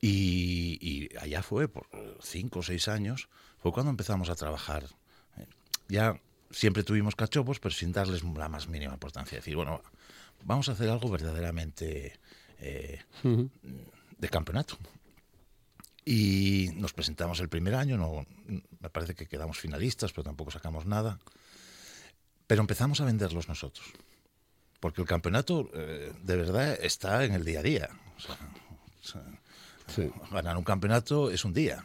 Y, 0.00 0.78
y 0.80 1.16
allá 1.16 1.42
fue, 1.42 1.68
por 1.68 1.86
cinco 2.20 2.58
o 2.58 2.62
seis 2.62 2.88
años, 2.88 3.28
fue 3.58 3.72
cuando 3.72 3.90
empezamos 3.90 4.28
a 4.28 4.34
trabajar. 4.34 4.84
Ya 5.88 6.20
siempre 6.50 6.84
tuvimos 6.84 7.16
cachopos, 7.16 7.60
pero 7.60 7.74
sin 7.74 7.92
darles 7.92 8.22
la 8.22 8.48
más 8.48 8.68
mínima 8.68 8.92
importancia. 8.92 9.38
decir, 9.38 9.56
bueno, 9.56 9.82
vamos 10.44 10.68
a 10.68 10.72
hacer 10.72 10.88
algo 10.88 11.08
verdaderamente 11.08 12.18
eh, 12.58 13.00
de 13.22 14.28
campeonato. 14.28 14.76
Y 16.04 16.70
nos 16.74 16.92
presentamos 16.92 17.40
el 17.40 17.48
primer 17.48 17.74
año, 17.74 17.96
no, 17.96 18.26
me 18.46 18.90
parece 18.90 19.14
que 19.14 19.26
quedamos 19.26 19.58
finalistas, 19.58 20.12
pero 20.12 20.24
tampoco 20.24 20.50
sacamos 20.50 20.84
nada. 20.84 21.18
Pero 22.46 22.60
empezamos 22.60 23.00
a 23.00 23.06
venderlos 23.06 23.48
nosotros. 23.48 23.86
Porque 24.80 25.00
el 25.02 25.08
campeonato 25.08 25.70
eh, 25.74 26.12
de 26.22 26.36
verdad 26.36 26.78
está 26.80 27.24
en 27.24 27.32
el 27.32 27.44
día 27.44 27.60
a 27.60 27.62
día. 27.62 27.88
O 28.16 28.20
sea, 28.20 28.36
o 29.02 29.06
sea, 29.06 29.22
Sí. 29.86 30.10
ganar 30.30 30.56
un 30.56 30.64
campeonato 30.64 31.30
es 31.30 31.44
un 31.44 31.52
día. 31.52 31.84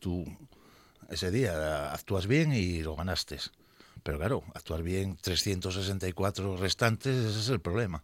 Tú 0.00 0.24
ese 1.08 1.30
día 1.30 1.92
actúas 1.92 2.26
bien 2.26 2.52
y 2.52 2.82
lo 2.82 2.94
ganaste. 2.96 3.38
Pero 4.02 4.18
claro, 4.18 4.44
actuar 4.54 4.82
bien 4.82 5.16
364 5.20 6.56
restantes, 6.58 7.16
ese 7.26 7.40
es 7.40 7.48
el 7.48 7.60
problema. 7.60 8.02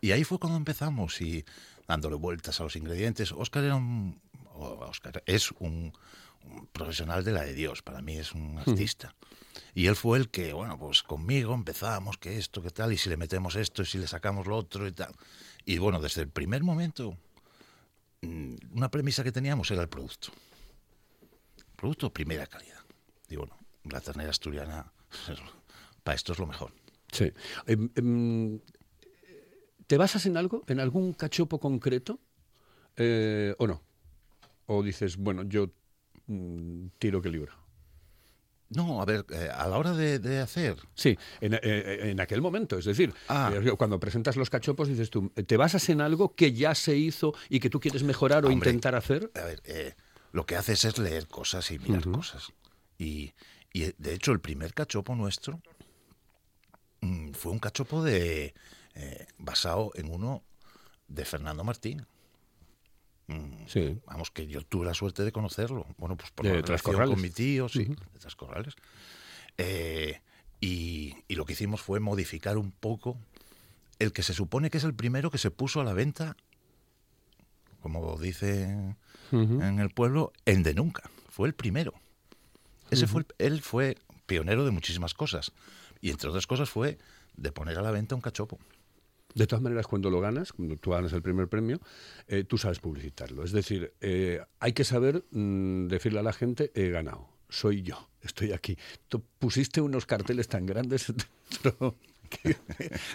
Y 0.00 0.12
ahí 0.12 0.24
fue 0.24 0.38
cuando 0.38 0.56
empezamos 0.56 1.20
y 1.20 1.44
dándole 1.86 2.16
vueltas 2.16 2.58
a 2.60 2.64
los 2.64 2.76
ingredientes. 2.76 3.30
Oscar 3.32 3.64
era 3.64 3.76
un, 3.76 4.20
Oscar 4.54 5.22
es 5.26 5.52
un, 5.52 5.92
un 6.44 6.66
profesional 6.72 7.24
de 7.24 7.32
la 7.32 7.42
de 7.42 7.52
Dios, 7.54 7.82
para 7.82 8.00
mí 8.02 8.16
es 8.16 8.32
un 8.32 8.58
artista. 8.58 9.14
Y 9.74 9.86
él 9.86 9.96
fue 9.96 10.18
el 10.18 10.28
que, 10.28 10.52
bueno, 10.52 10.78
pues 10.78 11.02
conmigo 11.02 11.54
empezamos, 11.54 12.18
que 12.18 12.38
esto, 12.38 12.62
que 12.62 12.70
tal, 12.70 12.92
y 12.92 12.98
si 12.98 13.08
le 13.08 13.16
metemos 13.16 13.56
esto, 13.56 13.82
y 13.82 13.86
si 13.86 13.98
le 13.98 14.06
sacamos 14.06 14.46
lo 14.46 14.56
otro 14.56 14.86
y 14.86 14.92
tal. 14.92 15.14
Y 15.64 15.78
bueno, 15.78 16.00
desde 16.00 16.22
el 16.22 16.28
primer 16.28 16.62
momento, 16.62 17.16
mm, 18.22 18.54
una 18.72 18.90
premisa 18.90 19.24
que 19.24 19.32
teníamos 19.32 19.70
era 19.70 19.82
el 19.82 19.88
producto. 19.88 20.28
Producto 21.76 22.12
primera 22.12 22.46
calidad. 22.46 22.80
Y 23.28 23.36
bueno, 23.36 23.56
la 23.84 24.00
ternera 24.00 24.30
asturiana, 24.30 24.92
para 26.02 26.16
esto 26.16 26.32
es 26.32 26.38
lo 26.38 26.46
mejor. 26.46 26.72
Sí. 27.12 27.32
Em, 27.66 27.90
em, 27.94 28.60
¿Te 29.86 29.96
basas 29.96 30.26
en 30.26 30.36
algo, 30.36 30.64
en 30.66 30.80
algún 30.80 31.12
cachopo 31.12 31.60
concreto 31.60 32.18
eh, 32.96 33.54
o 33.58 33.66
no? 33.66 33.82
¿O 34.66 34.82
dices, 34.82 35.16
bueno, 35.16 35.44
yo 35.44 35.70
mm, 36.26 36.88
tiro 36.98 37.22
que 37.22 37.30
libro? 37.30 37.65
No, 38.68 39.00
a 39.00 39.04
ver, 39.04 39.24
eh, 39.30 39.48
a 39.52 39.68
la 39.68 39.78
hora 39.78 39.92
de, 39.92 40.18
de 40.18 40.40
hacer, 40.40 40.76
Sí, 40.94 41.16
en, 41.40 41.54
eh, 41.54 41.60
eh, 41.62 42.10
en 42.10 42.20
aquel 42.20 42.40
momento, 42.42 42.76
es 42.78 42.84
decir, 42.84 43.14
Ah. 43.28 43.52
cuando 43.78 44.00
presentas 44.00 44.36
los 44.36 44.50
cachopos 44.50 44.88
dices 44.88 45.08
tú, 45.10 45.30
¿te 45.30 45.56
basas 45.56 45.88
en 45.88 46.00
algo 46.00 46.34
que 46.34 46.52
ya 46.52 46.74
se 46.74 46.96
hizo 46.96 47.32
y 47.48 47.60
que 47.60 47.70
tú 47.70 47.78
quieres 47.78 48.02
mejorar 48.02 48.44
o 48.44 48.50
intentar 48.50 48.94
hacer? 48.96 49.30
a 49.34 49.44
ver, 49.44 49.62
eh, 49.64 49.94
lo 50.32 50.46
que 50.46 50.56
haces 50.56 50.84
es 50.84 50.98
leer 50.98 51.28
cosas 51.28 51.70
y 51.70 51.78
mirar 51.78 52.10
cosas. 52.10 52.52
Y, 52.98 53.34
y, 53.72 53.92
de 53.98 54.14
hecho, 54.14 54.32
el 54.32 54.40
primer 54.40 54.74
cachopo 54.74 55.14
nuestro 55.14 55.60
mm, 57.02 57.32
fue 57.32 57.52
un 57.52 57.58
cachopo 57.58 58.02
de 58.02 58.54
basado 59.38 59.92
en 59.94 60.10
uno 60.10 60.42
de 61.06 61.24
Fernando 61.24 61.62
Martín. 61.62 62.06
Mm, 63.28 63.66
Sí. 63.66 63.98
Vamos, 64.06 64.30
que 64.30 64.46
yo 64.46 64.62
tuve 64.62 64.86
la 64.86 64.94
suerte 64.94 65.24
de 65.24 65.32
conocerlo. 65.32 65.86
Bueno, 65.98 66.16
pues 66.16 66.30
por 66.30 66.46
De 66.46 66.50
la 66.60 66.66
relación 66.66 66.92
con 67.14 67.22
mi 67.22 67.30
tío, 67.30 67.68
sí, 67.68 67.84
de 67.84 68.18
Trascorrales. 68.20 68.74
Eh, 69.58 70.20
y, 70.60 71.14
y 71.28 71.34
lo 71.34 71.44
que 71.44 71.54
hicimos 71.54 71.80
fue 71.80 71.98
modificar 72.00 72.56
un 72.58 72.70
poco 72.70 73.18
el 73.98 74.12
que 74.12 74.22
se 74.22 74.32
supone 74.34 74.70
que 74.70 74.78
es 74.78 74.84
el 74.84 74.94
primero 74.94 75.30
que 75.30 75.38
se 75.38 75.50
puso 75.50 75.80
a 75.80 75.84
la 75.84 75.92
venta, 75.92 76.36
como 77.80 78.16
dicen 78.18 78.96
en 79.62 79.78
el 79.80 79.90
pueblo, 79.90 80.32
en 80.44 80.62
de 80.62 80.74
nunca. 80.74 81.10
Fue 81.28 81.48
el 81.48 81.54
primero. 81.54 81.94
Ese 82.90 83.06
fue 83.06 83.22
el- 83.22 83.52
él 83.54 83.62
fue 83.62 83.96
pionero 84.26 84.64
de 84.64 84.70
muchísimas 84.70 85.14
cosas. 85.14 85.52
Y 86.00 86.10
entre 86.10 86.28
otras 86.28 86.46
cosas 86.46 86.70
fue 86.70 86.98
de 87.36 87.52
poner 87.52 87.78
a 87.78 87.82
la 87.82 87.90
venta 87.90 88.14
un 88.14 88.20
cachopo. 88.20 88.58
De 89.36 89.46
todas 89.46 89.62
maneras, 89.62 89.86
cuando 89.86 90.08
lo 90.10 90.18
ganas, 90.20 90.52
cuando 90.54 90.76
tú 90.76 90.92
ganas 90.92 91.12
el 91.12 91.20
primer 91.20 91.46
premio, 91.46 91.78
eh, 92.26 92.42
tú 92.44 92.56
sabes 92.56 92.78
publicitarlo. 92.78 93.44
Es 93.44 93.52
decir, 93.52 93.92
eh, 94.00 94.40
hay 94.60 94.72
que 94.72 94.82
saber 94.82 95.24
mm, 95.30 95.88
decirle 95.88 96.20
a 96.20 96.22
la 96.22 96.32
gente, 96.32 96.72
he 96.74 96.88
ganado, 96.88 97.28
soy 97.50 97.82
yo, 97.82 98.08
estoy 98.22 98.52
aquí. 98.52 98.78
Tú 99.08 99.22
pusiste 99.38 99.82
unos 99.82 100.06
carteles 100.06 100.48
tan 100.48 100.64
grandes 100.64 101.12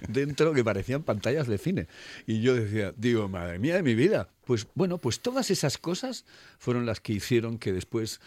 dentro 0.08 0.54
que- 0.54 0.63
parecían 0.63 1.01
pantallas 1.01 1.48
de 1.48 1.58
cine. 1.58 1.88
Y 2.28 2.42
yo 2.42 2.54
decía, 2.54 2.94
digo, 2.96 3.28
madre 3.28 3.58
mía 3.58 3.75
de 3.75 3.84
mi 3.84 3.96
vida. 3.96 4.30
Pues 4.46 4.68
bueno, 4.75 5.00
pues 5.00 5.22
todas 5.22 5.50
esas 5.50 5.80
cosas 5.80 6.25
fueron 6.60 6.86
las 6.86 7.00
que 7.00 7.13
hicieron 7.13 7.58
que 7.58 7.74
después 7.74 8.22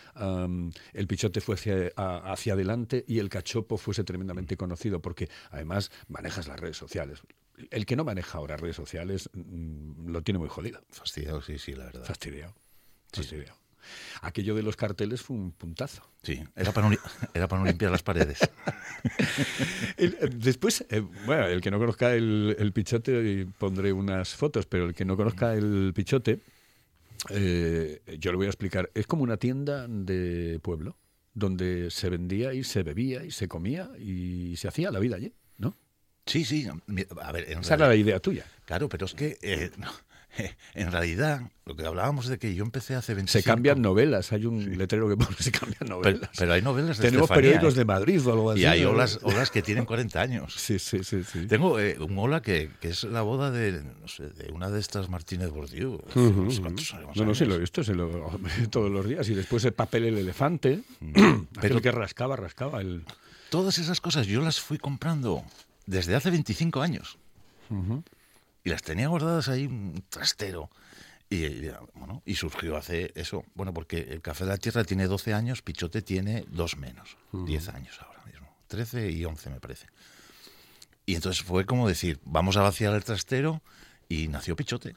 el 0.94 1.06
pichote 1.06 1.40
fuese 1.40 1.92
a- 1.94 2.32
hacia 2.32 2.54
adelante 2.54 3.04
y 3.06 3.20
el 3.20 3.28
cachopo 3.28 3.78
fuese 3.78 4.02
tremendamente 4.02 4.56
conocido, 4.56 5.00
porque 5.00 5.28
además 5.52 5.92
manejas 6.08 6.48
las 6.48 6.58
redes 6.58 6.76
sociales. 6.76 7.22
El 7.70 7.86
que 7.86 7.96
no 7.96 8.04
maneja 8.04 8.38
ahora 8.38 8.56
redes 8.56 8.76
sociales 8.76 9.30
mm, 9.32 10.10
lo 10.10 10.22
tiene 10.22 10.38
muy 10.38 10.48
jodido. 10.48 10.80
Fastidiado, 10.90 11.40
sí, 11.42 11.58
sí, 11.58 11.72
la 11.74 11.84
verdad. 11.84 12.04
Fastidiado. 12.04 12.54
Fastidiado. 13.12 13.56
Aquello 14.22 14.54
de 14.54 14.62
los 14.62 14.76
carteles 14.76 15.20
fue 15.22 15.36
un 15.36 15.52
puntazo. 15.52 16.02
Sí, 16.22 16.42
era 16.56 16.72
para 16.72 16.88
no, 16.88 16.96
era 17.34 17.46
para 17.48 17.60
no 17.62 17.66
limpiar 17.68 17.90
las 17.90 18.02
paredes. 18.02 18.38
El- 19.98 20.16
eh, 20.20 20.30
después, 20.34 20.84
eh, 20.88 21.00
bueno, 21.26 21.46
el 21.46 21.60
que 21.60 21.70
no 21.70 21.78
conozca 21.78 22.14
el, 22.14 22.56
el 22.58 22.72
pichote, 22.72 23.46
pondré 23.58 23.92
unas 23.92 24.34
fotos, 24.34 24.66
pero 24.66 24.86
el 24.86 24.94
que 24.94 25.04
no 25.04 25.16
conozca 25.16 25.54
el 25.54 25.92
pichote, 25.94 26.40
eh, 27.30 28.00
yo 28.18 28.32
lo 28.32 28.38
voy 28.38 28.46
a 28.46 28.50
explicar. 28.50 28.90
Es 28.94 29.06
como 29.06 29.22
una 29.22 29.36
tienda 29.36 29.86
de 29.88 30.58
pueblo, 30.62 30.96
donde 31.34 31.90
se 31.90 32.08
vendía 32.08 32.54
y 32.54 32.64
se 32.64 32.82
bebía 32.82 33.24
y 33.24 33.30
se 33.30 33.48
comía 33.48 33.90
y 33.98 34.56
se 34.56 34.68
hacía 34.68 34.90
la 34.90 34.98
vida 34.98 35.16
allí. 35.16 35.32
Sí, 36.26 36.44
sí. 36.44 36.66
A 37.22 37.32
ver, 37.32 37.50
en 37.50 37.58
Esa 37.60 37.74
era 37.74 37.86
realidad- 37.86 37.88
la 37.88 37.96
idea 37.96 38.20
tuya. 38.20 38.46
Claro, 38.64 38.88
pero 38.88 39.06
es 39.06 39.14
que 39.14 39.36
eh, 39.42 39.70
no, 39.78 39.90
en 40.74 40.90
realidad 40.90 41.42
lo 41.66 41.76
que 41.76 41.86
hablábamos 41.86 42.26
de 42.26 42.38
que 42.38 42.54
yo 42.54 42.64
empecé 42.64 42.94
hace 42.94 43.14
25... 43.14 43.40
Se 43.42 43.44
cambian 43.48 43.80
novelas, 43.80 44.32
hay 44.32 44.46
un 44.46 44.76
letrero 44.78 45.08
que 45.08 45.16
pone 45.16 45.36
se 45.38 45.52
cambian 45.52 45.78
pero, 45.80 45.96
novelas. 45.96 46.30
pero 46.36 46.52
hay 46.54 46.62
novelas 46.62 46.96
de 46.98 47.04
Tenemos 47.04 47.24
Estefanía, 47.26 47.50
periódicos 47.52 47.74
¿eh? 47.74 47.78
de 47.78 47.84
Madrid 47.84 48.26
o 48.26 48.32
algo 48.32 48.50
así. 48.50 48.60
Y 48.62 48.64
hay 48.64 48.84
olas, 48.84 49.20
olas 49.22 49.50
que 49.50 49.62
tienen 49.62 49.84
40 49.84 50.20
años. 50.20 50.54
Sí, 50.56 50.78
sí, 50.78 51.04
sí. 51.04 51.22
sí. 51.24 51.46
Tengo 51.46 51.78
eh, 51.78 51.96
un 52.00 52.18
ola 52.18 52.40
que, 52.42 52.70
que 52.80 52.88
es 52.88 53.04
la 53.04 53.20
boda 53.22 53.50
de, 53.50 53.82
no 53.82 54.08
sé, 54.08 54.30
de 54.30 54.50
una 54.50 54.70
de 54.70 54.80
estas 54.80 55.08
Martínez 55.10 55.50
Bordiú. 55.50 56.00
hace 56.08 56.18
Ujú, 56.18 56.40
unos 56.40 56.54
ujú. 56.54 56.62
cuantos 56.62 56.94
años. 56.94 57.16
No, 57.16 57.24
no, 57.26 57.34
sí 57.34 57.44
lo 57.44 57.54
he 57.54 57.58
visto, 57.58 57.84
se 57.84 57.94
lo, 57.94 58.40
todos 58.70 58.90
los 58.90 59.06
días. 59.06 59.28
Y 59.28 59.34
después 59.34 59.62
el 59.66 59.72
papel 59.74 60.04
el 60.06 60.18
elefante, 60.18 60.80
Pero- 61.14 61.76
aquel 61.76 61.82
que 61.82 61.92
rascaba, 61.92 62.34
rascaba 62.36 62.80
el... 62.80 63.04
Todas 63.50 63.78
esas 63.78 64.00
cosas 64.00 64.26
yo 64.26 64.40
las 64.40 64.58
fui 64.60 64.78
comprando 64.78 65.44
desde 65.86 66.14
hace 66.14 66.30
25 66.30 66.80
años. 66.82 67.18
Y 68.64 68.70
las 68.70 68.82
tenía 68.82 69.08
guardadas 69.08 69.48
ahí 69.48 69.66
un 69.66 70.02
trastero. 70.08 70.70
Y, 71.30 71.44
y, 71.46 71.70
bueno, 71.94 72.22
y 72.24 72.34
surgió 72.34 72.76
hace 72.76 73.12
eso. 73.14 73.44
Bueno, 73.54 73.72
porque 73.74 73.98
el 73.98 74.20
Café 74.20 74.44
de 74.44 74.50
la 74.50 74.58
Tierra 74.58 74.84
tiene 74.84 75.06
12 75.06 75.32
años, 75.34 75.62
Pichote 75.62 76.02
tiene 76.02 76.44
dos 76.48 76.76
menos. 76.76 77.16
10 77.32 77.68
años 77.70 77.98
ahora 78.02 78.22
mismo. 78.24 78.48
13 78.68 79.10
y 79.10 79.24
11 79.24 79.50
me 79.50 79.60
parece. 79.60 79.86
Y 81.06 81.14
entonces 81.14 81.42
fue 81.44 81.66
como 81.66 81.88
decir, 81.88 82.18
vamos 82.24 82.56
a 82.56 82.62
vaciar 82.62 82.94
el 82.94 83.04
trastero 83.04 83.62
y 84.08 84.28
nació 84.28 84.54
Pichote. 84.56 84.94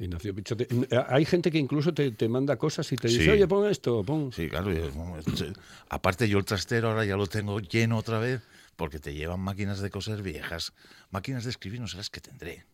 Ignacio 0.00 0.34
Pichote. 0.34 0.66
Eh, 0.70 1.04
Hay 1.08 1.24
gente 1.24 1.50
que 1.50 1.58
incluso 1.58 1.94
te, 1.94 2.10
te 2.12 2.28
manda 2.28 2.56
cosas 2.56 2.90
y 2.92 2.96
te 2.96 3.08
dice, 3.08 3.24
Sí. 3.24 3.30
oye, 3.30 3.46
pon 3.46 3.68
esto, 3.70 4.02
pon... 4.04 4.32
Sí, 4.32 4.48
claro. 4.48 4.72
y, 4.72 4.78
este- 5.26 5.52
aparte 5.88 6.28
yo 6.28 6.38
el 6.38 6.44
trastero 6.44 6.88
ahora 6.90 7.04
ya 7.04 7.16
lo 7.16 7.26
tengo 7.26 7.60
lleno 7.60 7.96
otra 7.96 8.18
vez 8.18 8.42
porque 8.78 9.00
te 9.00 9.12
llevan 9.12 9.40
máquinas 9.40 9.80
de 9.80 9.90
coser 9.90 10.22
viejas. 10.22 10.72
Máquinas 11.10 11.42
de 11.42 11.50
escribir 11.50 11.80
no 11.80 11.88
sé 11.88 11.96
las 11.96 12.10
que 12.10 12.20
tendré. 12.20 12.64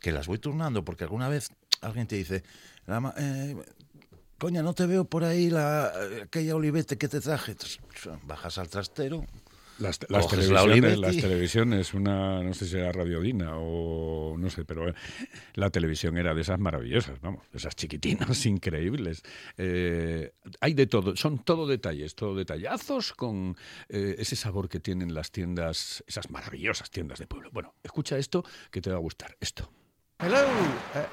Que 0.00 0.12
las 0.12 0.28
voy 0.28 0.38
turnando 0.38 0.84
porque 0.84 1.02
alguna 1.02 1.28
vez 1.28 1.50
alguien 1.82 2.06
te 2.06 2.14
dice, 2.14 2.44
"La 2.86 3.00
ma- 3.00 3.12
eh, 3.18 3.56
coña, 4.38 4.62
no 4.62 4.74
te 4.74 4.86
veo 4.86 5.04
por 5.06 5.24
ahí 5.24 5.50
la, 5.50 5.92
aquella 6.22 6.54
olivete 6.54 6.96
que 6.96 7.08
te 7.08 7.20
traje. 7.20 7.56
Bajas 8.22 8.58
al 8.58 8.68
trastero. 8.68 9.26
Las, 9.78 9.98
las 10.08 10.24
la 10.24 10.30
televisiones, 10.30 10.62
Olivetti. 10.64 11.00
las 11.00 11.16
televisiones, 11.16 11.94
una, 11.94 12.42
no 12.42 12.54
sé 12.54 12.66
si 12.66 12.76
era 12.76 12.92
Radiodina 12.92 13.56
o 13.56 14.36
no 14.38 14.48
sé, 14.48 14.64
pero 14.64 14.88
eh, 14.88 14.94
la 15.54 15.70
televisión 15.70 16.16
era 16.16 16.32
de 16.32 16.42
esas 16.42 16.60
maravillosas, 16.60 17.20
vamos, 17.20 17.42
de 17.50 17.58
esas 17.58 17.74
chiquitinas, 17.74 18.46
increíbles. 18.46 19.22
Eh, 19.58 20.32
hay 20.60 20.74
de 20.74 20.86
todo, 20.86 21.16
son 21.16 21.38
todo 21.38 21.66
detalles, 21.66 22.14
todo 22.14 22.36
detallazos 22.36 23.12
con 23.14 23.56
eh, 23.88 24.14
ese 24.18 24.36
sabor 24.36 24.68
que 24.68 24.78
tienen 24.78 25.12
las 25.12 25.32
tiendas, 25.32 26.04
esas 26.06 26.30
maravillosas 26.30 26.90
tiendas 26.90 27.18
de 27.18 27.26
pueblo. 27.26 27.50
Bueno, 27.52 27.74
escucha 27.82 28.16
esto 28.16 28.44
que 28.70 28.80
te 28.80 28.90
va 28.90 28.96
a 28.96 29.00
gustar, 29.00 29.36
esto. 29.40 29.70
Hello, 30.20 30.46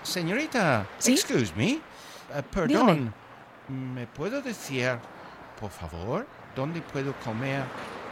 señorita. 0.03 0.87
¿Sí? 0.99 1.13
Excuse 1.13 1.51
me. 1.55 1.71
Eh, 1.71 1.81
perdón. 2.51 2.67
Dígame. 2.67 3.11
¿Me 3.93 4.05
puedo 4.07 4.41
decir, 4.41 4.99
por 5.59 5.71
favor, 5.71 6.27
dónde 6.55 6.81
puedo 6.81 7.13
comer 7.19 7.63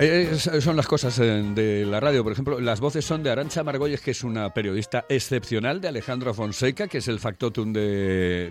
Eh, 0.00 0.30
es- 0.32 0.48
son 0.64 0.76
las 0.76 0.86
cosas 0.86 1.18
eh, 1.18 1.42
de 1.54 1.84
la 1.84 1.98
radio. 2.00 2.22
Por 2.22 2.32
ejemplo, 2.32 2.60
las 2.60 2.80
voces 2.80 3.04
son 3.04 3.22
de 3.22 3.30
Arancha 3.30 3.64
Margolles, 3.64 4.00
que 4.00 4.12
es 4.12 4.22
una 4.22 4.52
periodista 4.54 5.04
excepcional, 5.08 5.80
de 5.80 5.88
Alejandro 5.88 6.32
Fonseca, 6.34 6.86
que 6.88 6.98
es 6.98 7.08
el 7.08 7.18
factotum 7.18 7.72
de- 7.72 8.50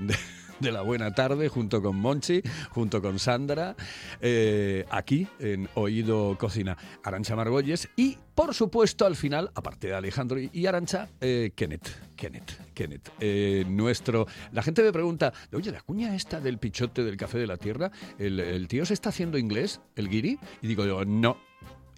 de 0.59 0.71
la 0.71 0.81
buena 0.81 1.13
tarde, 1.13 1.49
junto 1.49 1.81
con 1.81 1.97
Monchi, 1.97 2.41
junto 2.69 3.01
con 3.01 3.19
Sandra, 3.19 3.75
eh, 4.21 4.85
aquí 4.89 5.27
en 5.39 5.69
Oído 5.75 6.37
Cocina. 6.37 6.77
Arancha 7.03 7.35
Margolles 7.35 7.89
y, 7.95 8.17
por 8.35 8.53
supuesto, 8.53 9.05
al 9.05 9.15
final, 9.15 9.51
aparte 9.55 9.87
de 9.87 9.95
Alejandro 9.95 10.39
y, 10.39 10.65
Arancha, 10.65 11.09
eh, 11.21 11.51
Kenneth. 11.55 11.89
Kenneth, 12.15 12.73
Kenneth. 12.73 13.09
Eh, 13.19 13.65
nuestro. 13.67 14.27
La 14.51 14.63
gente 14.63 14.83
me 14.83 14.91
pregunta, 14.91 15.33
oye, 15.53 15.71
la 15.71 15.81
cuña 15.81 16.15
esta 16.15 16.39
del 16.39 16.57
pichote 16.57 17.03
del 17.03 17.17
café 17.17 17.37
de 17.37 17.47
la 17.47 17.57
tierra, 17.57 17.91
¿el, 18.17 18.39
el 18.39 18.67
tío 18.67 18.85
se 18.85 18.93
está 18.93 19.09
haciendo 19.09 19.37
inglés, 19.37 19.81
el 19.95 20.09
guiri? 20.09 20.39
Y 20.61 20.67
digo 20.67 20.85
yo, 20.85 21.05
no, 21.05 21.37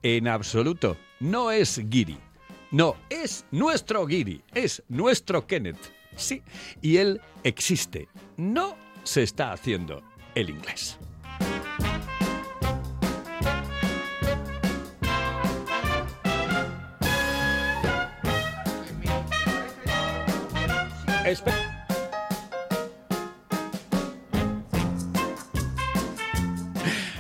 en 0.02 0.28
absoluto. 0.28 0.98
No 1.20 1.52
es 1.52 1.80
guiri. 1.90 2.18
No, 2.72 2.96
es 3.10 3.46
nuestro 3.52 4.06
guiri, 4.06 4.44
es 4.54 4.84
nuestro 4.90 5.48
Kenneth. 5.48 5.99
Sí, 6.20 6.44
y 6.82 6.98
él 6.98 7.22
existe. 7.44 8.08
No 8.38 8.76
se 9.04 9.24
está 9.24 9.52
haciendo 9.54 10.04
el 10.36 10.50
inglés. 10.50 10.98
Espe- 21.26 21.54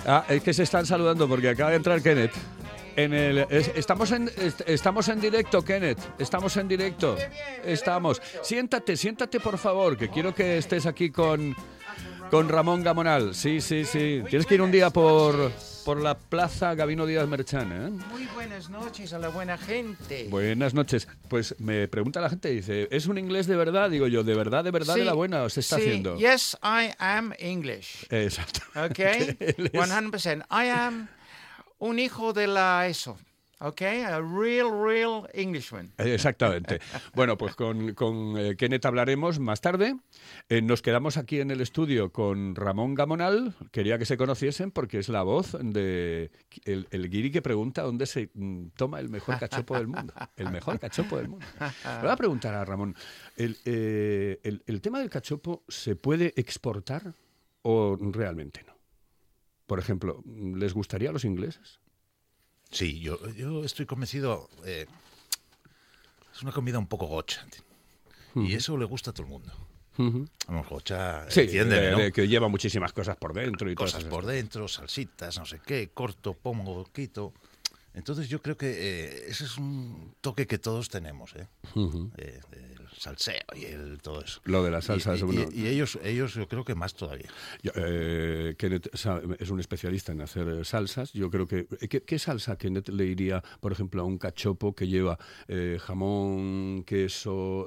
Ah, 0.05 0.25
es 0.27 0.41
que 0.41 0.53
se 0.53 0.63
están 0.63 0.85
saludando 0.85 1.27
porque 1.27 1.49
acaba 1.49 1.69
de 1.69 1.75
entrar 1.75 2.01
Kenneth. 2.01 2.31
En 3.03 3.13
el, 3.13 3.37
es- 3.49 3.71
estamos, 3.75 4.11
en, 4.11 4.29
est- 4.37 4.61
estamos 4.67 5.07
en 5.07 5.21
directo, 5.21 5.63
Kenneth. 5.63 5.99
Estamos 6.19 6.55
en 6.57 6.67
directo. 6.67 7.15
Estamos. 7.63 8.21
Siéntate, 8.41 8.97
siéntate, 8.97 9.39
por 9.39 9.57
favor, 9.57 9.97
que 9.97 10.09
quiero 10.09 10.33
que 10.33 10.57
estés 10.57 10.85
aquí 10.85 11.09
con, 11.09 11.55
con 12.31 12.49
Ramón 12.49 12.83
Gamonal. 12.83 13.33
Sí, 13.35 13.61
sí, 13.61 13.85
sí. 13.85 14.21
Tienes 14.29 14.45
que 14.45 14.55
ir 14.55 14.61
un 14.61 14.71
día 14.71 14.89
por, 14.89 15.51
por 15.85 16.01
la 16.01 16.17
plaza 16.17 16.75
Gabino 16.75 17.05
Díaz 17.05 17.27
Merchán, 17.27 17.71
¿eh? 17.71 17.89
Muy 18.11 18.25
buenas 18.35 18.69
noches 18.69 19.13
a 19.13 19.19
la 19.19 19.29
buena 19.29 19.57
gente. 19.57 20.27
Buenas 20.29 20.73
noches. 20.73 21.07
Pues 21.29 21.55
me 21.59 21.87
pregunta 21.87 22.19
la 22.21 22.29
gente, 22.29 22.49
dice, 22.49 22.87
¿es 22.91 23.07
un 23.07 23.17
inglés 23.17 23.47
de 23.47 23.55
verdad? 23.55 23.89
Digo 23.89 24.07
yo, 24.07 24.23
¿de 24.23 24.35
verdad, 24.35 24.63
de 24.63 24.71
verdad, 24.71 24.95
de 24.95 25.05
la 25.05 25.13
buena 25.13 25.43
os 25.43 25.57
está 25.57 25.77
sí, 25.77 25.83
haciendo? 25.83 26.17
Yes, 26.17 26.57
I 26.63 26.91
am 26.99 27.33
English. 27.39 28.05
Exacto. 28.09 28.61
Es- 28.97 29.37
100%. 29.37 30.45
I 30.51 30.69
am 30.69 31.07
un 31.79 31.99
hijo 31.99 32.31
de 32.33 32.47
la 32.47 32.87
eso. 32.87 33.17
Okay, 33.61 34.03
a 34.03 34.21
real, 34.21 34.69
real 34.71 35.29
Englishman. 35.33 35.91
Exactamente. 35.97 36.79
Bueno, 37.13 37.37
pues 37.37 37.55
con, 37.57 37.93
con 37.93 38.37
eh, 38.37 38.55
Kenneth 38.55 38.85
hablaremos 38.85 39.39
más 39.39 39.59
tarde. 39.59 39.97
Eh, 40.47 40.61
nos 40.61 40.81
quedamos 40.81 41.17
aquí 41.17 41.41
en 41.41 41.51
el 41.51 41.59
estudio 41.59 42.13
con 42.13 42.55
Ramón 42.55 42.95
Gamonal. 42.95 43.55
Quería 43.73 43.97
que 43.97 44.05
se 44.05 44.15
conociesen 44.15 44.71
porque 44.71 44.99
es 44.99 45.09
la 45.09 45.23
voz 45.23 45.57
de 45.59 46.31
el, 46.63 46.87
el 46.91 47.09
guiri 47.09 47.31
que 47.31 47.41
pregunta 47.41 47.81
dónde 47.81 48.05
se 48.05 48.29
mm, 48.33 48.67
toma 48.77 49.01
el 49.01 49.09
mejor 49.09 49.37
cachopo 49.37 49.75
del 49.75 49.87
mundo. 49.87 50.13
El 50.37 50.51
mejor 50.51 50.79
cachopo 50.79 51.17
del 51.17 51.27
mundo. 51.27 51.45
Le 51.59 52.01
voy 52.03 52.11
a 52.11 52.15
preguntar 52.15 52.53
a 52.55 52.63
Ramón, 52.63 52.95
¿el, 53.35 53.57
eh, 53.65 54.39
el- 54.43 54.63
el 54.67 54.79
tema 54.79 54.99
del 54.99 55.09
cachopo 55.09 55.63
se 55.67 55.97
puede 55.97 56.31
exportar 56.37 57.13
o 57.63 57.97
realmente 57.99 58.63
no? 58.65 58.78
Por 59.69 59.77
ejemplo, 59.77 60.23
¿les 60.25 60.73
gustaría 60.73 61.11
a 61.11 61.13
los 61.13 61.25
ingleses? 61.25 61.79
Sí, 62.71 62.99
yo, 63.01 63.19
yo 63.33 63.63
estoy 63.63 63.85
convencido. 63.85 64.49
eh, 64.65 64.87
es 66.33 66.41
una 66.41 66.51
comida 66.51 66.79
un 66.79 66.87
poco 66.87 67.05
gocha. 67.05 67.45
Y 68.33 68.53
eso 68.55 68.77
le 68.77 68.85
gusta 68.85 69.11
a 69.11 69.13
todo 69.13 69.27
el 69.27 69.29
mundo. 69.31 69.53
Vamos, 70.47 70.67
gocha, 70.67 71.29
Sí, 71.29 71.45
de- 71.45 71.91
¿no? 71.91 71.99
de 71.99 72.11
que 72.11 72.27
lleva 72.27 72.47
muchísimas 72.47 72.93
cosas 72.93 73.15
por 73.17 73.31
dentro 73.33 73.69
y 73.69 73.75
Cosas 73.75 74.05
por 74.05 74.25
dentro, 74.25 74.67
salsitas, 74.67 75.37
no 75.37 75.45
sé 75.45 75.61
qué, 75.63 75.89
corto, 75.93 76.33
pongo, 76.33 76.85
quito. 76.91 77.31
Entonces 77.93 78.29
yo 78.29 78.41
creo 78.41 78.55
que 78.57 78.67
eh, 78.69 79.25
ese 79.27 79.43
es 79.45 79.57
un 79.57 80.13
toque 80.21 80.47
que 80.47 80.57
todos 80.59 80.89
tenemos, 80.89 81.35
¿eh? 81.35 81.47
Ujú. 81.75 82.11
Eh, 82.17 82.39
el 82.51 82.87
salseo 82.97 83.41
y 83.55 83.65
el 83.65 83.99
todo 84.01 84.21
eso. 84.23 84.41
Lo 84.45 84.63
de 84.63 84.71
las 84.71 84.85
Y- 84.85 84.87
salsas, 84.87 85.19
Y, 85.19 85.23
bueno. 85.23 85.45
y- 85.51 85.61
y 85.61 85.67
ellos, 85.67 85.97
ellos 86.03 86.33
yo 86.33 86.47
creo 86.47 86.63
que 86.63 86.75
más 86.75 86.93
todavía. 86.93 87.29
Yo, 87.63 87.71
eh, 87.75 88.55
Kenneth 88.57 88.89
es 88.93 89.49
un 89.49 89.59
especialista 89.59 90.11
en 90.11 90.21
hacer 90.21 90.47
eh, 90.47 90.65
salsas. 90.65 91.13
Yo 91.13 91.29
creo 91.29 91.47
que. 91.47 91.67
eh, 91.81 91.87
¿Qué, 91.87 92.03
qué 92.03 92.19
salsa 92.19 92.57
Kenneth 92.57 92.89
le 92.89 93.05
iría, 93.05 93.43
por 93.59 93.71
ejemplo, 93.71 94.01
a 94.01 94.05
un 94.05 94.17
cachopo 94.17 94.73
que 94.75 94.87
lleva 94.87 95.17
eh, 95.47 95.77
jamón, 95.81 96.83
queso? 96.85 97.65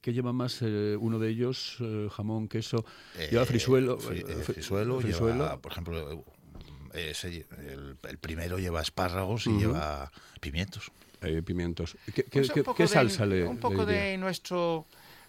¿Qué 0.00 0.12
lleva 0.12 0.32
más 0.32 0.58
eh, 0.62 0.96
uno 0.98 1.18
de 1.18 1.28
ellos? 1.30 1.78
Jamón, 2.12 2.48
queso. 2.48 2.84
lleva 3.30 3.44
frisuelo. 3.44 3.98
fri- 3.98 4.24
fri- 4.24 4.42
frisuelo, 4.42 5.00
frisuelo. 5.00 5.34
lleva, 5.44 5.60
por 5.60 5.72
ejemplo, 5.72 6.24
ese- 6.94 7.46
el, 7.58 7.96
el 8.08 8.18
primero 8.18 8.58
lleva 8.58 8.80
espárragos 8.82 9.46
y 9.46 9.58
lleva 9.58 10.10
pimientos. 10.40 10.90
eh, 11.22 11.40
pimientos. 11.42 11.96
¿Qué, 12.06 12.12
qué- 12.12 12.24
Pues 12.24 12.50
qué- 12.50 12.62
qué 12.76 12.82
de- 12.82 12.88
salsa 12.88 13.24
le, 13.24 13.44
Un 13.44 13.54
le 13.56 13.60
poco 13.60 13.82
iría? 13.82 14.02
de 14.02 14.18
nuestro 14.18 14.86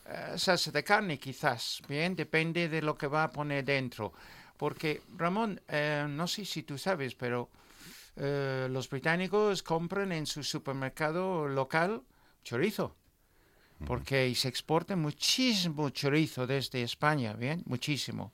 eh, 0.08 0.34
salsa 0.38 0.70
de 0.72 0.84
carne, 0.84 1.18
quizás. 1.18 1.82
Bien, 1.88 2.16
depende 2.16 2.68
de 2.70 2.82
lo 2.82 2.98
que 2.98 3.08
va 3.08 3.24
a 3.24 3.32
poner 3.32 3.64
dentro. 3.64 4.12
Porque, 4.58 5.02
Ramón, 5.18 5.60
eh, 5.70 6.06
no 6.10 6.28
sé 6.28 6.44
si 6.46 6.64
tú 6.64 6.78
sabes, 6.78 7.16
pero 7.16 7.50
eh, 8.18 8.68
los 8.70 8.90
británicos 8.90 9.64
compran 9.64 10.12
en 10.12 10.26
su 10.26 10.44
supermercado 10.44 11.48
local 11.48 12.02
chorizo. 12.44 12.96
Porque 13.88 14.34
se 14.36 14.48
exporta 14.48 14.96
muchísimo 14.96 15.90
chorizo 15.90 16.48
desde 16.48 16.82
España, 16.82 17.34
¿bien? 17.34 17.62
Muchísimo. 17.66 18.32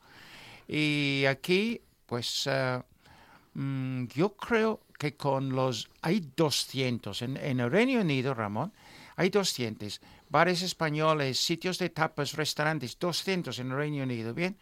Y 0.67 1.25
aquí, 1.27 1.81
pues, 2.05 2.43
eh, 2.45 2.81
mm, 3.53 4.05
yo 4.07 4.35
creo 4.35 4.81
que 4.97 5.15
con 5.15 5.55
los... 5.55 5.89
Hay 6.01 6.31
200. 6.35 7.21
En, 7.21 7.37
en 7.37 7.59
el 7.59 7.71
Reino 7.71 8.01
Unido, 8.01 8.33
Ramón, 8.33 8.71
hay 9.15 9.29
200. 9.29 10.01
Bares 10.29 10.61
españoles, 10.61 11.39
sitios 11.39 11.77
de 11.77 11.89
tapas, 11.89 12.33
restaurantes, 12.33 12.97
200 12.99 13.59
en 13.59 13.71
el 13.71 13.77
Reino 13.77 14.03
Unido, 14.03 14.33
¿bien? 14.33 14.57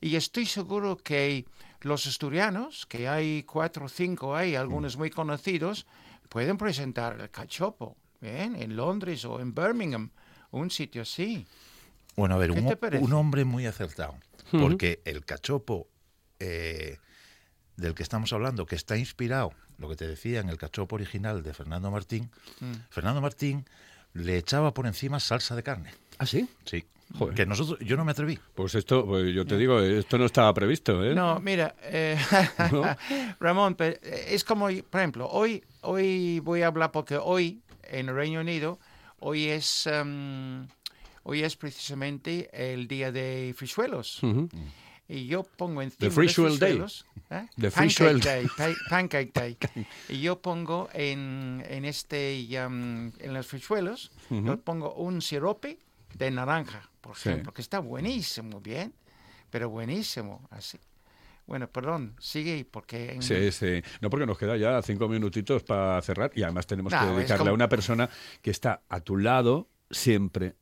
Y 0.00 0.16
estoy 0.16 0.46
seguro 0.46 0.96
que 0.96 1.44
los 1.82 2.06
asturianos, 2.06 2.86
que 2.86 3.08
hay 3.08 3.44
cuatro 3.44 3.86
o 3.86 3.88
cinco, 3.88 4.34
hay 4.34 4.56
algunos 4.56 4.96
muy 4.96 5.10
conocidos, 5.10 5.86
pueden 6.28 6.56
presentar 6.56 7.20
el 7.20 7.30
cachopo, 7.30 7.96
¿bien? 8.20 8.56
En 8.56 8.74
Londres 8.74 9.24
o 9.24 9.40
en 9.40 9.54
Birmingham, 9.54 10.10
un 10.50 10.70
sitio 10.70 11.02
así. 11.02 11.46
Bueno, 12.16 12.34
a 12.34 12.38
ver, 12.38 12.52
¿Qué 12.52 12.96
un, 12.98 13.04
un 13.04 13.12
hombre 13.12 13.44
muy 13.44 13.66
acertado. 13.66 14.16
Porque 14.50 15.00
el 15.04 15.24
cachopo 15.24 15.88
eh, 16.38 16.98
del 17.82 17.94
que 17.94 18.02
estamos 18.02 18.32
hablando, 18.32 18.64
que 18.64 18.76
está 18.76 18.96
inspirado, 18.96 19.52
lo 19.78 19.88
que 19.90 19.96
te 19.96 20.06
decía, 20.08 20.40
en 20.40 20.48
el 20.48 20.56
cachopo 20.56 20.94
original 20.96 21.42
de 21.42 21.52
Fernando 21.52 21.90
Martín, 21.90 22.30
Mm. 22.60 22.72
Fernando 22.88 23.20
Martín 23.20 23.66
le 24.14 24.38
echaba 24.38 24.72
por 24.72 24.86
encima 24.86 25.20
salsa 25.20 25.54
de 25.56 25.62
carne. 25.62 25.90
¿Ah, 26.18 26.26
sí? 26.26 26.48
Sí. 26.64 26.84
Joder. 27.18 27.34
Que 27.34 27.44
nosotros, 27.44 27.78
yo 27.80 27.96
no 27.98 28.04
me 28.06 28.12
atreví. 28.12 28.38
Pues 28.54 28.74
esto, 28.74 29.04
pues 29.04 29.34
yo 29.34 29.44
te 29.44 29.58
digo, 29.58 29.78
esto 29.80 30.16
no 30.16 30.24
estaba 30.24 30.54
previsto, 30.54 31.04
¿eh? 31.04 31.14
No, 31.14 31.38
mira, 31.40 31.74
eh, 31.82 32.16
¿No? 32.72 32.82
Ramón, 33.40 33.74
pe- 33.74 34.00
es 34.34 34.44
como, 34.44 34.68
por 34.88 35.00
ejemplo, 35.00 35.28
hoy, 35.28 35.62
hoy 35.82 36.40
voy 36.40 36.62
a 36.62 36.68
hablar 36.68 36.90
porque 36.90 37.16
hoy 37.18 37.60
en 37.82 38.08
el 38.08 38.14
Reino 38.14 38.40
Unido, 38.40 38.78
hoy 39.20 39.48
es, 39.48 39.86
em, 39.86 40.66
hoy 41.24 41.42
es 41.42 41.56
precisamente 41.56 42.48
el 42.52 42.88
día 42.88 43.12
de 43.12 43.54
frisuelos. 43.58 44.22
Ujú. 44.22 44.48
Y 45.08 45.26
yo 45.26 45.42
pongo 45.42 45.82
encima 45.82 45.98
de 46.00 46.06
Day. 46.08 46.14
frisuelos, 46.14 47.04
¿eh? 47.30 47.46
The 47.56 47.70
Pancake 47.70 47.70
Frisuel 47.70 48.20
Day, 48.20 48.46
pa- 48.56 48.74
Pancake 48.88 49.32
Day. 49.34 49.58
y 50.08 50.20
yo 50.20 50.40
pongo 50.40 50.88
en, 50.94 51.62
en 51.68 51.84
este, 51.84 52.38
em, 52.56 53.12
en 53.18 53.34
los 53.34 53.46
frisuelos, 53.46 54.10
yo 54.30 54.58
pongo 54.60 54.94
un 54.94 55.20
sirope 55.20 55.78
de 56.14 56.30
naranja, 56.30 56.88
por 57.00 57.16
Sí. 57.16 57.28
ejemplo, 57.30 57.52
que 57.52 57.60
está 57.62 57.80
buenísimo, 57.80 58.60
bien, 58.60 58.94
pero 59.50 59.68
buenísimo, 59.68 60.46
así. 60.50 60.78
Bueno, 61.46 61.68
perdón, 61.68 62.14
sigue 62.20 62.64
porque... 62.70 63.12
en- 63.14 63.22
Sí, 63.22 63.50
sí. 63.50 63.82
No, 64.00 64.08
porque 64.08 64.24
nos 64.26 64.38
queda 64.38 64.56
ya 64.56 64.80
cinco 64.80 65.08
minutitos 65.08 65.62
para 65.64 66.00
cerrar 66.00 66.30
y 66.34 66.44
además 66.44 66.66
tenemos 66.66 66.92
No, 66.92 67.00
que 67.00 67.06
dedicarle 67.06 67.38
como- 67.38 67.50
a 67.50 67.54
una 67.54 67.68
persona 67.68 68.08
que 68.40 68.50
está 68.52 68.82
a 68.88 69.00
tu 69.00 69.16
lado 69.18 69.68
siempre. 69.90 70.54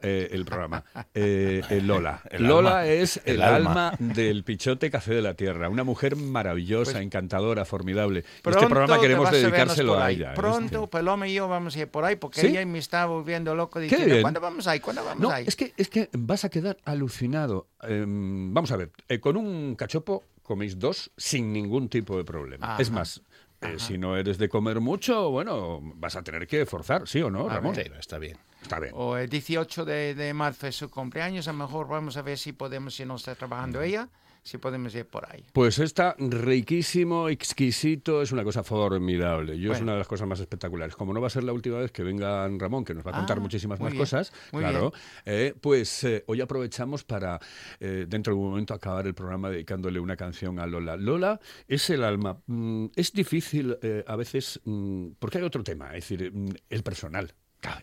Eh, 0.00 0.28
el 0.32 0.44
programa. 0.44 0.84
Eh, 1.14 1.62
eh, 1.70 1.80
Lola. 1.80 2.22
El 2.30 2.44
Lola 2.44 2.80
alma. 2.80 2.86
es 2.86 3.20
el, 3.24 3.36
El 3.36 3.42
alma. 3.42 3.88
alma. 3.90 4.14
del 4.14 4.44
Pichote 4.44 4.90
Café 4.90 5.14
de 5.14 5.22
la 5.22 5.34
Tierra. 5.34 5.68
Una 5.68 5.84
mujer 5.84 6.16
maravillosa, 6.16 6.92
Pues- 6.92 7.02
encantadora, 7.04 7.64
formidable. 7.64 8.20
Este 8.20 8.66
programa 8.66 9.00
queremos 9.00 9.28
a 9.28 9.32
dedicárselo 9.32 9.98
a 9.98 10.10
ella. 10.10 10.34
Pronto, 10.34 10.84
este. 10.84 10.88
Paloma 10.88 11.28
y 11.28 11.34
yo 11.34 11.48
vamos 11.48 11.76
a 11.76 11.80
ir 11.80 11.88
por 11.88 12.04
ahí 12.04 12.16
porque 12.16 12.40
¿Sí? 12.40 12.46
ella 12.48 12.64
me 12.66 12.78
está 12.78 13.06
volviendo 13.06 13.54
loco 13.54 13.78
diciendo. 13.80 14.16
¿cuándo 14.22 14.40
vamos 14.40 14.66
ahí? 14.66 14.80
¿Cuándo 14.80 15.04
vamos 15.04 15.20
No, 15.20 15.30
ahí? 15.30 15.44
es 15.46 15.56
que, 15.56 15.72
es 15.76 15.88
que 15.88 16.08
vas 16.12 16.44
a 16.44 16.48
quedar 16.48 16.76
alucinado. 16.84 17.68
Em, 17.82 18.52
vamos 18.52 18.70
a 18.72 18.76
ver, 18.76 18.90
eh, 19.08 19.20
con 19.20 19.36
un 19.36 19.74
cachopo 19.76 20.24
coméis 20.42 20.78
dos 20.78 21.10
sin 21.16 21.52
ningún 21.52 21.88
tipo 21.88 22.16
de 22.16 22.24
problema. 22.24 22.74
Ajá. 22.74 22.82
Es 22.82 22.90
más, 22.90 23.22
eh, 23.62 23.78
si 23.78 23.98
no 23.98 24.16
eres 24.16 24.38
de 24.38 24.48
comer 24.48 24.80
mucho, 24.80 25.30
bueno, 25.30 25.80
vas 25.96 26.16
a 26.16 26.22
tener 26.22 26.46
que 26.46 26.64
forzar, 26.66 27.06
¿sí 27.06 27.20
o 27.20 27.30
no, 27.30 27.48
A 27.48 27.54
Ramón? 27.54 27.78
Está 27.78 28.18
bien. 28.18 28.38
Está 28.62 28.78
bien. 28.78 28.92
O 28.94 29.16
el 29.16 29.28
18 29.28 29.84
de, 29.84 30.14
de 30.14 30.34
marzo 30.34 30.66
es 30.66 30.76
su 30.76 30.90
cumpleaños, 30.90 31.48
a 31.48 31.52
lo 31.52 31.58
mejor 31.58 31.88
vamos 31.88 32.16
a 32.16 32.22
ver 32.22 32.38
si 32.38 32.52
podemos, 32.52 32.94
si 32.94 33.04
no 33.04 33.16
está 33.16 33.34
trabajando 33.34 33.82
ella, 33.82 34.08
si 34.42 34.58
podemos 34.58 34.94
ir 34.94 35.06
por 35.06 35.30
ahí. 35.30 35.44
Pues 35.52 35.78
está 35.78 36.14
riquísimo, 36.18 37.28
exquisito, 37.28 38.22
es 38.22 38.32
una 38.32 38.44
cosa 38.44 38.62
formidable. 38.62 39.58
Yo 39.58 39.72
es 39.72 39.80
una 39.80 39.92
de 39.92 39.98
las 39.98 40.08
cosas 40.08 40.26
más 40.26 40.40
espectaculares. 40.40 40.96
Como 40.96 41.12
no 41.12 41.20
va 41.20 41.26
a 41.28 41.30
ser 41.30 41.44
la 41.44 41.52
última 41.52 41.78
vez 41.78 41.92
que 41.92 42.02
venga 42.02 42.48
Ramón, 42.58 42.84
que 42.84 42.94
nos 42.94 43.06
va 43.06 43.10
a 43.10 43.14
contar 43.14 43.38
Ah, 43.38 43.40
muchísimas 43.40 43.80
más 43.80 43.92
bien, 43.92 44.00
cosas, 44.02 44.32
claro, 44.50 44.92
eh, 45.24 45.54
pues 45.60 46.04
eh, 46.04 46.24
hoy 46.26 46.40
aprovechamos 46.40 47.04
para, 47.04 47.38
eh, 47.78 48.06
dentro 48.08 48.34
de 48.34 48.40
un 48.40 48.50
momento, 48.50 48.74
acabar 48.74 49.06
el 49.06 49.14
programa 49.14 49.50
dedicándole 49.50 50.00
una 50.00 50.16
canción 50.16 50.58
a 50.58 50.66
Lola. 50.66 50.96
Lola 50.96 51.40
es 51.68 51.88
el 51.90 52.02
alma. 52.04 52.40
Mm, 52.46 52.86
es 52.96 53.12
difícil 53.12 53.76
a 54.06 54.16
veces, 54.16 54.60
mm, 54.64 55.08
porque 55.18 55.38
hay 55.38 55.44
otro 55.44 55.62
tema, 55.62 55.88
es 55.88 56.08
decir, 56.08 56.32
mm, 56.32 56.48
el 56.70 56.82
personal. 56.82 57.32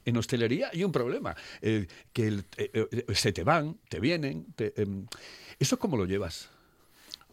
En 0.05 0.17
hostelería 0.17 0.71
hay 0.73 0.83
un 0.83 0.91
problema, 0.91 1.35
eh, 1.61 1.85
que 2.11 2.27
el- 2.27 2.45
eh, 2.57 2.71
eh, 2.73 3.05
se 3.13 3.31
te 3.31 3.43
van, 3.43 3.77
te 3.89 3.99
vienen. 3.99 4.47
te, 4.55 4.73
em, 4.81 5.05
¿Eso 5.59 5.77
cómo 5.79 5.97
lo 5.97 6.05
llevas? 6.05 6.49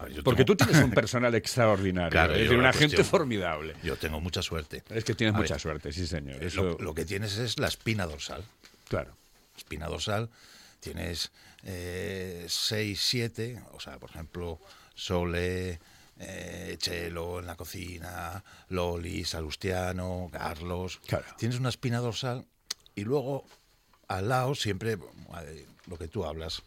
Ver, 0.00 0.22
Porque 0.24 0.44
tengo- 0.44 0.56
tú 0.56 0.64
tienes 0.64 0.84
un 0.84 0.90
personal 1.02 1.34
extraordinario, 1.34 2.10
Claro, 2.10 2.34
es 2.34 2.40
decir, 2.42 2.58
una 2.58 2.72
gente 2.72 3.04
formidable. 3.04 3.74
Yo 3.82 3.96
tengo 3.96 4.20
mucha 4.20 4.42
suerte. 4.42 4.82
Es 4.90 5.04
que 5.04 5.14
tienes 5.14 5.34
A 5.34 5.38
mucha 5.38 5.54
ver, 5.54 5.60
suerte, 5.60 5.92
sí, 5.92 6.06
señor. 6.06 6.42
Eh, 6.42 6.46
Eso, 6.48 6.62
Lo, 6.62 6.78
lo 6.78 6.94
que 6.94 7.04
tienes 7.04 7.38
es 7.38 7.58
la 7.58 7.68
espina 7.68 8.06
dorsal. 8.06 8.44
claro. 8.88 9.16
Espina 9.56 9.86
dorsal, 9.86 10.28
tienes 10.80 11.30
6, 11.62 13.00
7, 13.00 13.62
o 13.72 13.78
sea, 13.80 13.98
por 13.98 14.10
ejemplo, 14.10 14.58
Sole, 14.96 15.78
eh, 16.18 16.76
Chelo 16.78 17.38
en 17.38 17.46
la 17.46 17.54
cocina, 17.56 18.42
Loli, 18.68 19.24
Salustiano, 19.24 20.28
Carlos. 20.32 21.00
Claro. 21.06 21.24
Tienes 21.38 21.58
una 21.58 21.68
espina 21.68 21.98
dorsal 21.98 22.44
y 22.96 23.02
luego 23.04 23.44
al 24.08 24.28
lado 24.28 24.54
siempre 24.56 24.92
eh, 24.94 25.66
lo 25.86 25.96
que 25.98 26.08
tú 26.08 26.24
hablas. 26.24 26.62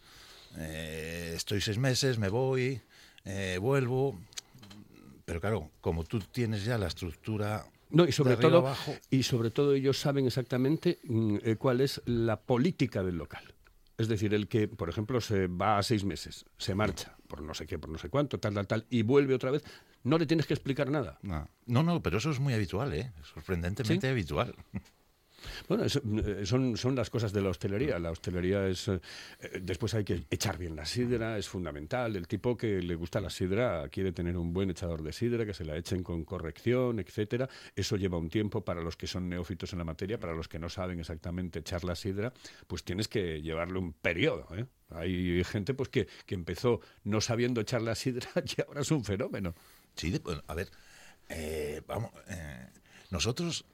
Eh, 0.57 1.33
estoy 1.36 1.62
seis 1.62 1.77
meses, 1.77 2.17
me 2.17 2.29
voy, 2.29 2.81
eh, 3.25 3.57
vuelvo. 3.60 4.19
Pero 5.25 5.41
claro, 5.41 5.71
como 5.81 6.03
tú 6.03 6.19
tienes 6.19 6.63
ya 6.63 6.77
la 6.77 6.88
estructura 6.88 7.65
No, 7.89 8.07
y 8.07 8.12
sobre 8.12 8.38
todo, 8.38 8.60
abajo, 8.60 8.95
y 9.10 9.23
sobre 9.23 9.51
todo 9.51 9.73
ellos 9.73 9.99
saben 9.99 10.25
exactamente 10.25 10.99
mm, 11.03 11.38
eh, 11.43 11.55
cuál 11.57 11.81
es 11.81 12.01
la 12.05 12.39
política 12.39 13.03
del 13.03 13.17
local. 13.17 13.43
Es 13.97 14.07
decir, 14.07 14.33
el 14.33 14.47
que, 14.47 14.67
por 14.67 14.89
ejemplo, 14.89 15.19
se 15.19 15.47
va 15.47 15.79
a 15.79 15.83
seis 15.83 16.05
meses, 16.05 16.45
se 16.57 16.75
marcha 16.75 17.17
por 17.27 17.41
no 17.41 17.53
sé 17.53 17.65
qué, 17.65 17.79
por 17.79 17.89
no 17.89 17.97
sé 17.97 18.10
cuánto, 18.10 18.39
tal, 18.39 18.53
tal, 18.53 18.67
tal, 18.67 18.86
y 18.89 19.01
vuelve 19.01 19.33
otra 19.33 19.51
vez, 19.51 19.63
no 20.03 20.17
le 20.17 20.25
tienes 20.25 20.45
que 20.45 20.53
explicar 20.53 20.89
nada. 20.89 21.17
No, 21.21 21.49
no, 21.65 21.83
no, 21.83 22.01
pero 22.01 22.19
eso 22.19 22.31
es 22.31 22.39
muy 22.39 22.53
habitual, 22.53 22.93
¿eh? 22.93 23.12
Sorprendentemente 23.33 24.07
habitual. 24.07 24.55
Bueno, 25.67 25.86
eh, 25.86 26.45
son, 26.45 26.78
son 26.78 26.95
las 26.95 27.10
cosas 27.10 27.32
de 27.34 27.41
la 27.41 27.50
hostelería. 27.50 28.00
La 28.00 28.12
hostelería 28.12 28.67
es... 28.67 28.88
eh, 28.88 29.00
después 29.62 29.93
hay 29.93 30.04
que 30.04 30.26
echar 30.30 30.58
bien 30.58 30.76
la 30.76 30.86
sidra, 30.86 31.38
es 31.38 31.47
fundamental. 31.47 32.15
El 32.15 32.28
tipo 32.28 32.58
que 32.58 32.82
le 32.82 32.95
gusta 32.95 33.21
la 33.21 33.30
sidra 33.30 33.88
quiere 33.89 34.12
tener 34.12 34.38
un 34.38 34.54
buen 34.54 34.69
echador 34.69 35.04
de 35.04 35.13
sidra, 35.13 35.45
que 35.45 35.54
se 35.54 35.65
la 35.65 35.78
echen 35.78 36.04
con 36.04 36.23
corrección, 36.26 37.00
etcétera. 37.00 37.50
Eso 37.76 37.97
lleva 37.97 38.17
un 38.17 38.30
tiempo 38.30 38.63
para 38.63 38.82
los 38.82 38.97
que 38.97 39.08
son 39.08 39.30
neófitos 39.30 39.73
en 39.73 39.80
la 39.80 39.86
materia, 39.86 40.19
para 40.19 40.34
los 40.34 40.47
que 40.47 40.60
no 40.60 40.69
saben 40.69 41.00
exactamente 41.00 41.60
echar 41.60 41.84
la 41.84 41.95
sidra, 41.95 42.34
pues 42.67 42.84
tienes 42.84 43.08
que 43.08 43.41
llevarle 43.41 43.80
un 43.80 43.93
periodo, 43.93 44.47
¿eh? 44.56 44.65
Hay 44.89 45.43
gente 45.43 45.73
pues 45.73 45.89
que, 45.89 46.08
que 46.26 46.36
empezó 46.36 46.80
no 47.04 47.19
sabiendo 47.19 47.60
echar 47.60 47.82
la 47.82 47.93
sidra 47.95 48.30
y 48.58 48.62
ahora 48.62 48.82
es 48.82 48.91
un 48.91 49.04
fenómeno. 49.04 49.54
Sí, 49.95 50.17
bueno, 50.23 50.41
a 50.47 50.54
ver, 50.54 50.69
eh, 51.30 51.82
vamos, 51.88 52.12
eh, 52.30 52.67
nosotros 53.12 53.65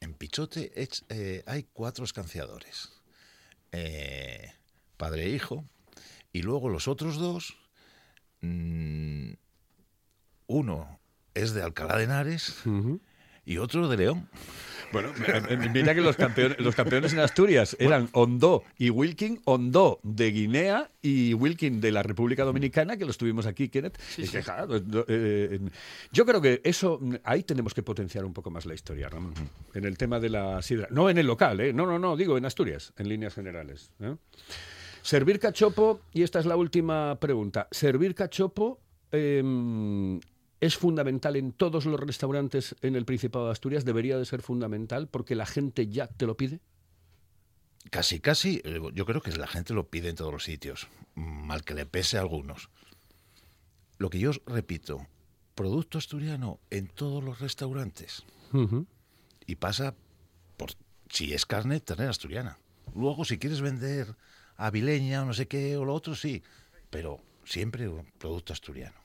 en 0.00 0.14
Pichote 0.14 0.72
eh, 1.08 1.42
hay 1.46 1.64
cuatro 1.72 2.04
escanciadores, 2.04 2.90
eh, 3.72 4.52
padre 4.96 5.24
e 5.24 5.30
hijo, 5.30 5.64
y 6.32 6.42
luego 6.42 6.68
los 6.68 6.88
otros 6.88 7.16
dos, 7.16 7.56
mm, 8.40 9.32
uno 10.46 11.00
es 11.34 11.52
de 11.54 11.62
Alcalá 11.62 11.96
de 11.96 12.04
Henares 12.04 12.56
y 13.48 13.56
otro 13.58 13.88
de 13.88 13.96
León. 13.96 14.28
Bueno, 14.92 15.12
mira 15.72 15.94
que 15.94 16.00
los 16.00 16.16
campeones, 16.16 16.58
los 16.60 16.74
campeones 16.74 17.12
en 17.12 17.18
Asturias 17.18 17.76
eran 17.78 18.08
Ondó 18.12 18.64
y 18.78 18.88
Wilkin, 18.88 19.40
Ondó 19.44 20.00
de 20.02 20.30
Guinea 20.30 20.90
y 21.02 21.34
Wilkin 21.34 21.80
de 21.80 21.92
la 21.92 22.02
República 22.02 22.44
Dominicana, 22.44 22.96
que 22.96 23.04
los 23.04 23.18
tuvimos 23.18 23.46
aquí, 23.46 23.68
Kenneth. 23.68 23.98
Eh, 25.08 25.60
yo 26.10 26.24
creo 26.24 26.40
que 26.40 26.60
eso, 26.64 27.00
ahí 27.24 27.42
tenemos 27.42 27.74
que 27.74 27.82
potenciar 27.82 28.24
un 28.24 28.32
poco 28.32 28.50
más 28.50 28.64
la 28.64 28.74
historia, 28.74 29.08
Ramón, 29.08 29.34
en 29.74 29.84
el 29.84 29.98
tema 29.98 30.20
de 30.20 30.30
la 30.30 30.62
sidra. 30.62 30.88
No 30.90 31.10
en 31.10 31.18
el 31.18 31.26
local, 31.26 31.60
¿eh? 31.60 31.72
no, 31.72 31.84
no, 31.86 31.98
no, 31.98 32.16
digo 32.16 32.38
en 32.38 32.46
Asturias, 32.46 32.92
en 32.96 33.08
líneas 33.08 33.34
generales. 33.34 33.90
¿eh? 34.00 34.14
Servir 35.02 35.38
cachopo, 35.38 36.00
y 36.12 36.22
esta 36.22 36.38
es 36.38 36.46
la 36.46 36.56
última 36.56 37.18
pregunta, 37.20 37.68
¿servir 37.70 38.14
cachopo 38.14 38.80
em, 39.12 40.18
es 40.60 40.76
fundamental 40.76 41.36
en 41.36 41.52
todos 41.52 41.86
los 41.86 42.00
restaurantes 42.00 42.74
en 42.82 42.96
el 42.96 43.04
Principado 43.04 43.46
de 43.46 43.52
Asturias? 43.52 43.84
¿Debería 43.84 44.18
de 44.18 44.24
ser 44.24 44.42
fundamental 44.42 45.08
porque 45.08 45.34
la 45.34 45.46
gente 45.46 45.88
ya 45.88 46.06
te 46.06 46.26
lo 46.26 46.36
pide? 46.36 46.60
Casi, 47.90 48.20
casi, 48.20 48.60
eh, 48.64 48.80
yo 48.92 49.06
creo 49.06 49.22
que 49.22 49.34
la 49.36 49.46
gente 49.46 49.72
lo 49.72 49.88
pide 49.88 50.10
en 50.10 50.16
todos 50.16 50.32
los 50.32 50.44
sitios, 50.44 50.88
mal 51.14 51.64
que 51.64 51.74
le 51.74 51.86
pese 51.86 52.18
a 52.18 52.20
algunos. 52.20 52.68
Lo 53.98 54.10
que 54.10 54.18
yo 54.18 54.30
os 54.30 54.42
repito, 54.46 55.06
producto 55.54 55.98
asturiano 55.98 56.60
en 56.70 56.88
todos 56.88 57.22
los 57.22 57.40
restaurantes. 57.40 58.24
Y 59.46 59.56
pasa 59.56 59.94
por, 60.56 60.70
si 61.10 61.34
es 61.34 61.46
carne, 61.46 61.80
tener 61.80 62.08
asturiana. 62.08 62.58
Luego, 62.94 63.24
si 63.24 63.38
quieres 63.38 63.60
vender 63.60 64.14
avileña 64.56 65.22
o 65.22 65.26
no 65.26 65.34
sé 65.34 65.48
qué 65.48 65.76
o 65.76 65.84
lo 65.84 65.94
otro, 65.94 66.14
sí. 66.14 66.42
Pero 66.90 67.20
siempre 67.44 67.88
un 67.88 68.06
producto 68.18 68.52
asturiano. 68.52 68.96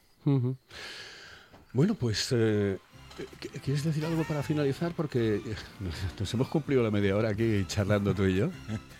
Bueno, 1.73 1.95
pues, 1.95 2.27
eh, 2.31 2.77
¿qu- 3.17 3.59
¿quieres 3.63 3.83
decir 3.83 4.05
algo 4.05 4.23
para 4.23 4.43
finalizar? 4.43 4.91
Porque 4.95 5.35
eh, 5.37 5.55
nos 6.19 6.33
hemos 6.33 6.47
cumplido 6.47 6.83
la 6.83 6.91
media 6.91 7.15
hora 7.17 7.29
aquí 7.29 7.65
charlando 7.67 8.13
tú 8.13 8.25
y 8.25 8.35
yo. 8.35 8.49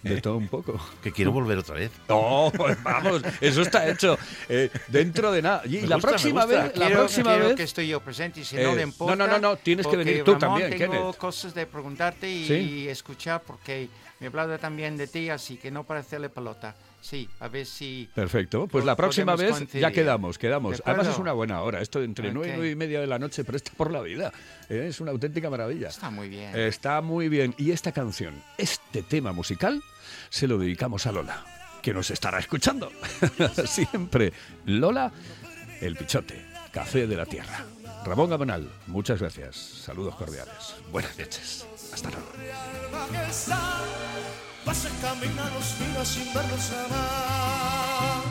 De 0.01 0.19
todo 0.21 0.37
un 0.37 0.47
poco. 0.47 0.79
Que 1.03 1.11
quiero 1.11 1.31
volver 1.31 1.57
otra 1.59 1.75
vez. 1.75 1.91
No, 2.09 2.51
pues 2.55 2.81
vamos, 2.83 3.21
eso 3.41 3.61
está 3.61 3.87
hecho. 3.89 4.17
Eh, 4.49 4.69
dentro 4.87 5.31
de 5.31 5.41
nada. 5.41 5.61
Y 5.65 5.81
Me 5.81 5.87
la 5.87 5.95
gusta, 5.95 6.09
próxima 6.09 6.45
vez, 6.45 6.75
la 6.75 6.89
próxima 6.89 7.35
vez. 7.37 7.55
que 7.55 7.63
estoy 7.63 7.87
yo 7.87 7.99
presente 8.01 8.39
y 8.41 8.43
si 8.43 8.57
Eh, 8.57 8.63
no 8.63 8.71
le 8.71 8.77
no, 8.77 8.81
importa. 8.87 9.15
no, 9.15 9.27
no, 9.27 9.39
no, 9.39 9.55
tienes 9.57 9.85
que 9.87 9.95
venir 9.97 10.23
tú 10.23 10.33
Ramón, 10.35 10.61
también, 10.61 10.77
tengo 10.79 10.93
Kenneth. 10.93 11.17
cosas 11.17 11.53
de 11.53 11.65
preguntarte 11.67 12.29
y, 12.29 12.47
Sí. 12.47 12.87
escuchar 12.89 13.43
porque 13.45 13.87
me 14.19 14.25
he 14.25 14.29
hablado 14.29 14.57
también 14.57 14.97
de 14.97 15.07
ti, 15.07 15.29
así 15.29 15.57
que 15.57 15.69
no 15.71 15.83
para 15.83 15.99
hacerle 15.99 16.29
pelota. 16.29 16.75
Sí, 17.03 17.27
a 17.41 17.49
ver 17.49 17.65
si... 17.65 18.09
Perfecto, 18.15 18.65
pues 18.65 18.85
la 18.85 18.95
próxima 18.95 19.35
vez 19.35 19.69
ya 19.73 19.91
quedamos, 19.91 20.37
quedamos. 20.37 20.77
¿De 20.77 20.83
Además 20.85 21.07
es 21.09 21.17
una 21.17 21.33
buena 21.33 21.61
hora, 21.61 21.81
esto 21.81 21.99
de 21.99 22.05
entre 22.05 22.31
nueve 22.31 22.47
y 22.47 22.51
Ok. 22.51 22.55
nueve 22.59 22.71
y 22.71 22.75
media 22.77 23.01
de 23.01 23.07
la 23.07 23.19
noche 23.19 23.43
presta 23.43 23.71
por 23.75 23.91
la 23.91 23.99
vida. 24.01 24.31
Eh, 24.69 24.85
Es 24.87 25.01
una 25.01 25.11
auténtica 25.11 25.49
maravilla. 25.49 25.89
Está 25.89 26.09
muy 26.09 26.29
bien. 26.29 26.55
Está 26.57 27.01
muy 27.01 27.27
bien. 27.27 27.53
Y 27.57 27.71
esta 27.71 27.91
canción, 27.91 28.41
este 28.57 29.03
tema 29.03 29.33
musical, 29.33 29.83
se 30.29 30.47
lo 30.47 30.57
dedicamos 30.57 31.05
a 31.05 31.11
Lola, 31.11 31.43
que 31.81 31.93
nos 31.93 32.09
estará 32.09 32.39
escuchando. 32.39 32.89
Siempre. 33.65 34.31
Lola, 34.65 35.11
el 35.81 35.97
pichote, 35.97 36.41
café 36.71 37.05
de 37.05 37.17
la 37.17 37.25
tierra. 37.25 37.65
Ramón 38.05 38.29
Gamonal, 38.29 38.69
muchas 38.87 39.19
gracias. 39.19 39.57
Saludos 39.57 40.15
cordiales. 40.15 40.75
Buenas 40.89 41.19
noches. 41.19 41.65
Hasta 41.91 42.09
luego. 42.11 42.31
Vas 44.65 44.85
a 44.85 44.89
los 45.49 45.77
días 45.77 46.07
sin 46.07 46.33
verlos 46.33 46.71
jamás. 46.71 48.23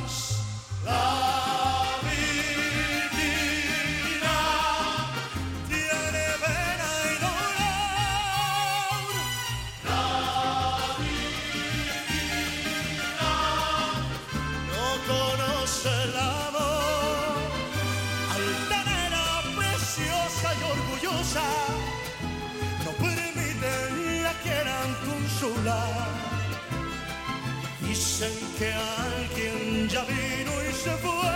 Dicen 27.93 28.33
que 28.59 28.73
alguien 28.73 29.87
ya 29.87 30.03
vino 30.05 30.53
y 30.67 30.73
se 30.73 30.97
fue. 30.97 31.31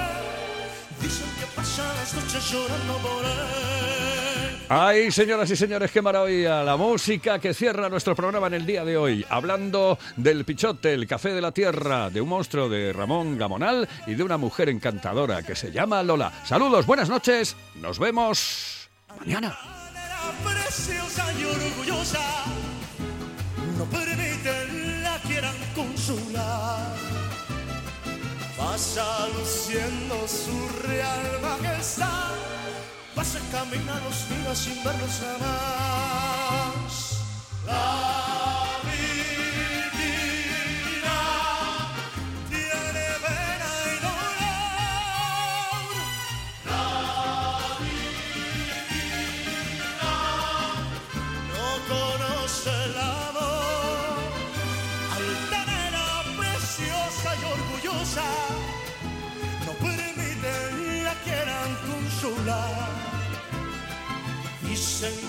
Dicen 1.03 1.29
que 1.39 1.47
pasan 1.55 1.95
las 1.97 2.15
noches 2.15 2.51
llorando 2.51 2.97
por 2.97 3.25
él. 3.27 4.67
Ay, 4.71 5.13
señoras 5.13 5.51
y 5.51 5.57
señores, 5.57 5.91
qué 5.91 6.01
maravilla. 6.01 6.63
La 6.63 6.79
música 6.79 7.39
que 7.39 7.53
cierra 7.53 7.91
nuestro 7.91 8.15
programa 8.17 8.47
en 8.47 8.55
el 8.55 8.65
día 8.65 8.87
de 8.87 8.97
hoy. 8.97 9.23
Hablando 9.29 9.99
del 10.17 10.47
pichote, 10.47 10.95
el 10.95 11.07
café 11.07 11.35
de 11.35 11.43
la 11.43 11.53
tierra, 11.53 12.09
de 12.09 12.23
un 12.23 12.31
monstruo 12.31 12.71
de 12.71 12.91
Ramón 12.91 13.37
Gamonal 13.37 13.87
y 14.07 14.15
de 14.15 14.23
una 14.23 14.39
mujer 14.39 14.71
encantadora 14.71 15.43
que 15.43 15.55
se 15.55 15.71
llama 15.71 16.03
Lola. 16.03 16.33
Saludos, 16.47 16.87
buenas 16.87 17.11
noches. 17.11 17.55
Nos 17.75 17.99
vemos 17.99 18.89
mañana. 19.21 19.59
Preciosa 20.43 21.31
y 21.39 21.45
orgullosa. 21.45 22.66
Pasa 28.77 29.29
luciendo 29.29 30.29
su 30.29 30.69
real 30.87 31.41
majestad. 31.41 32.35
Pasa 33.15 33.39
caminar 33.51 34.03
los 34.03 34.29
días 34.29 34.59
sin 34.59 34.85
verlos 34.85 35.19
jamás. 35.19 36.93
La 37.65 38.46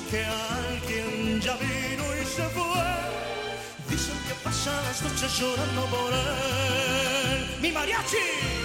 que 0.09 0.23
alguien 0.23 1.41
ya 1.41 1.55
vino 1.57 2.03
y 2.21 2.25
se 2.25 2.43
fue. 2.49 2.87
Dicen 3.89 4.17
que 4.27 4.33
pasan 4.43 4.83
las 4.83 5.01
noches 5.01 5.39
llorando 5.39 5.85
por 5.85 6.13
él. 6.13 7.61
¡Mi 7.61 7.71
mariachi! 7.71 8.56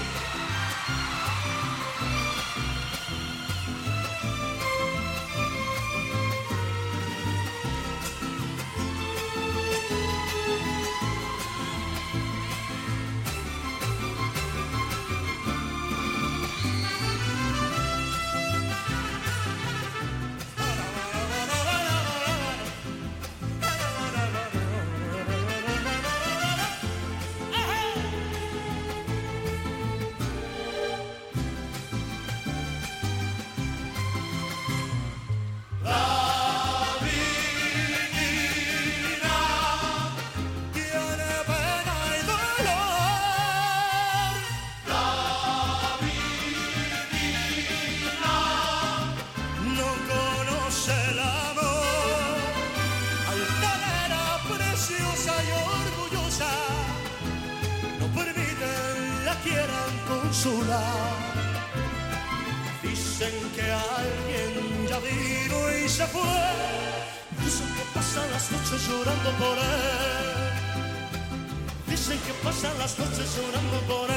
Las 72.82 72.98
noches 72.98 73.36
llorando 73.36 73.78
por 73.86 74.10
él. 74.10 74.16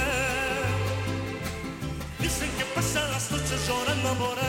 Dicen 2.20 2.50
que 2.58 2.66
pasan 2.74 3.12
las 3.12 3.30
noches 3.30 3.68
llorando 3.68 4.14
por 4.16 4.40
él. 4.40 4.45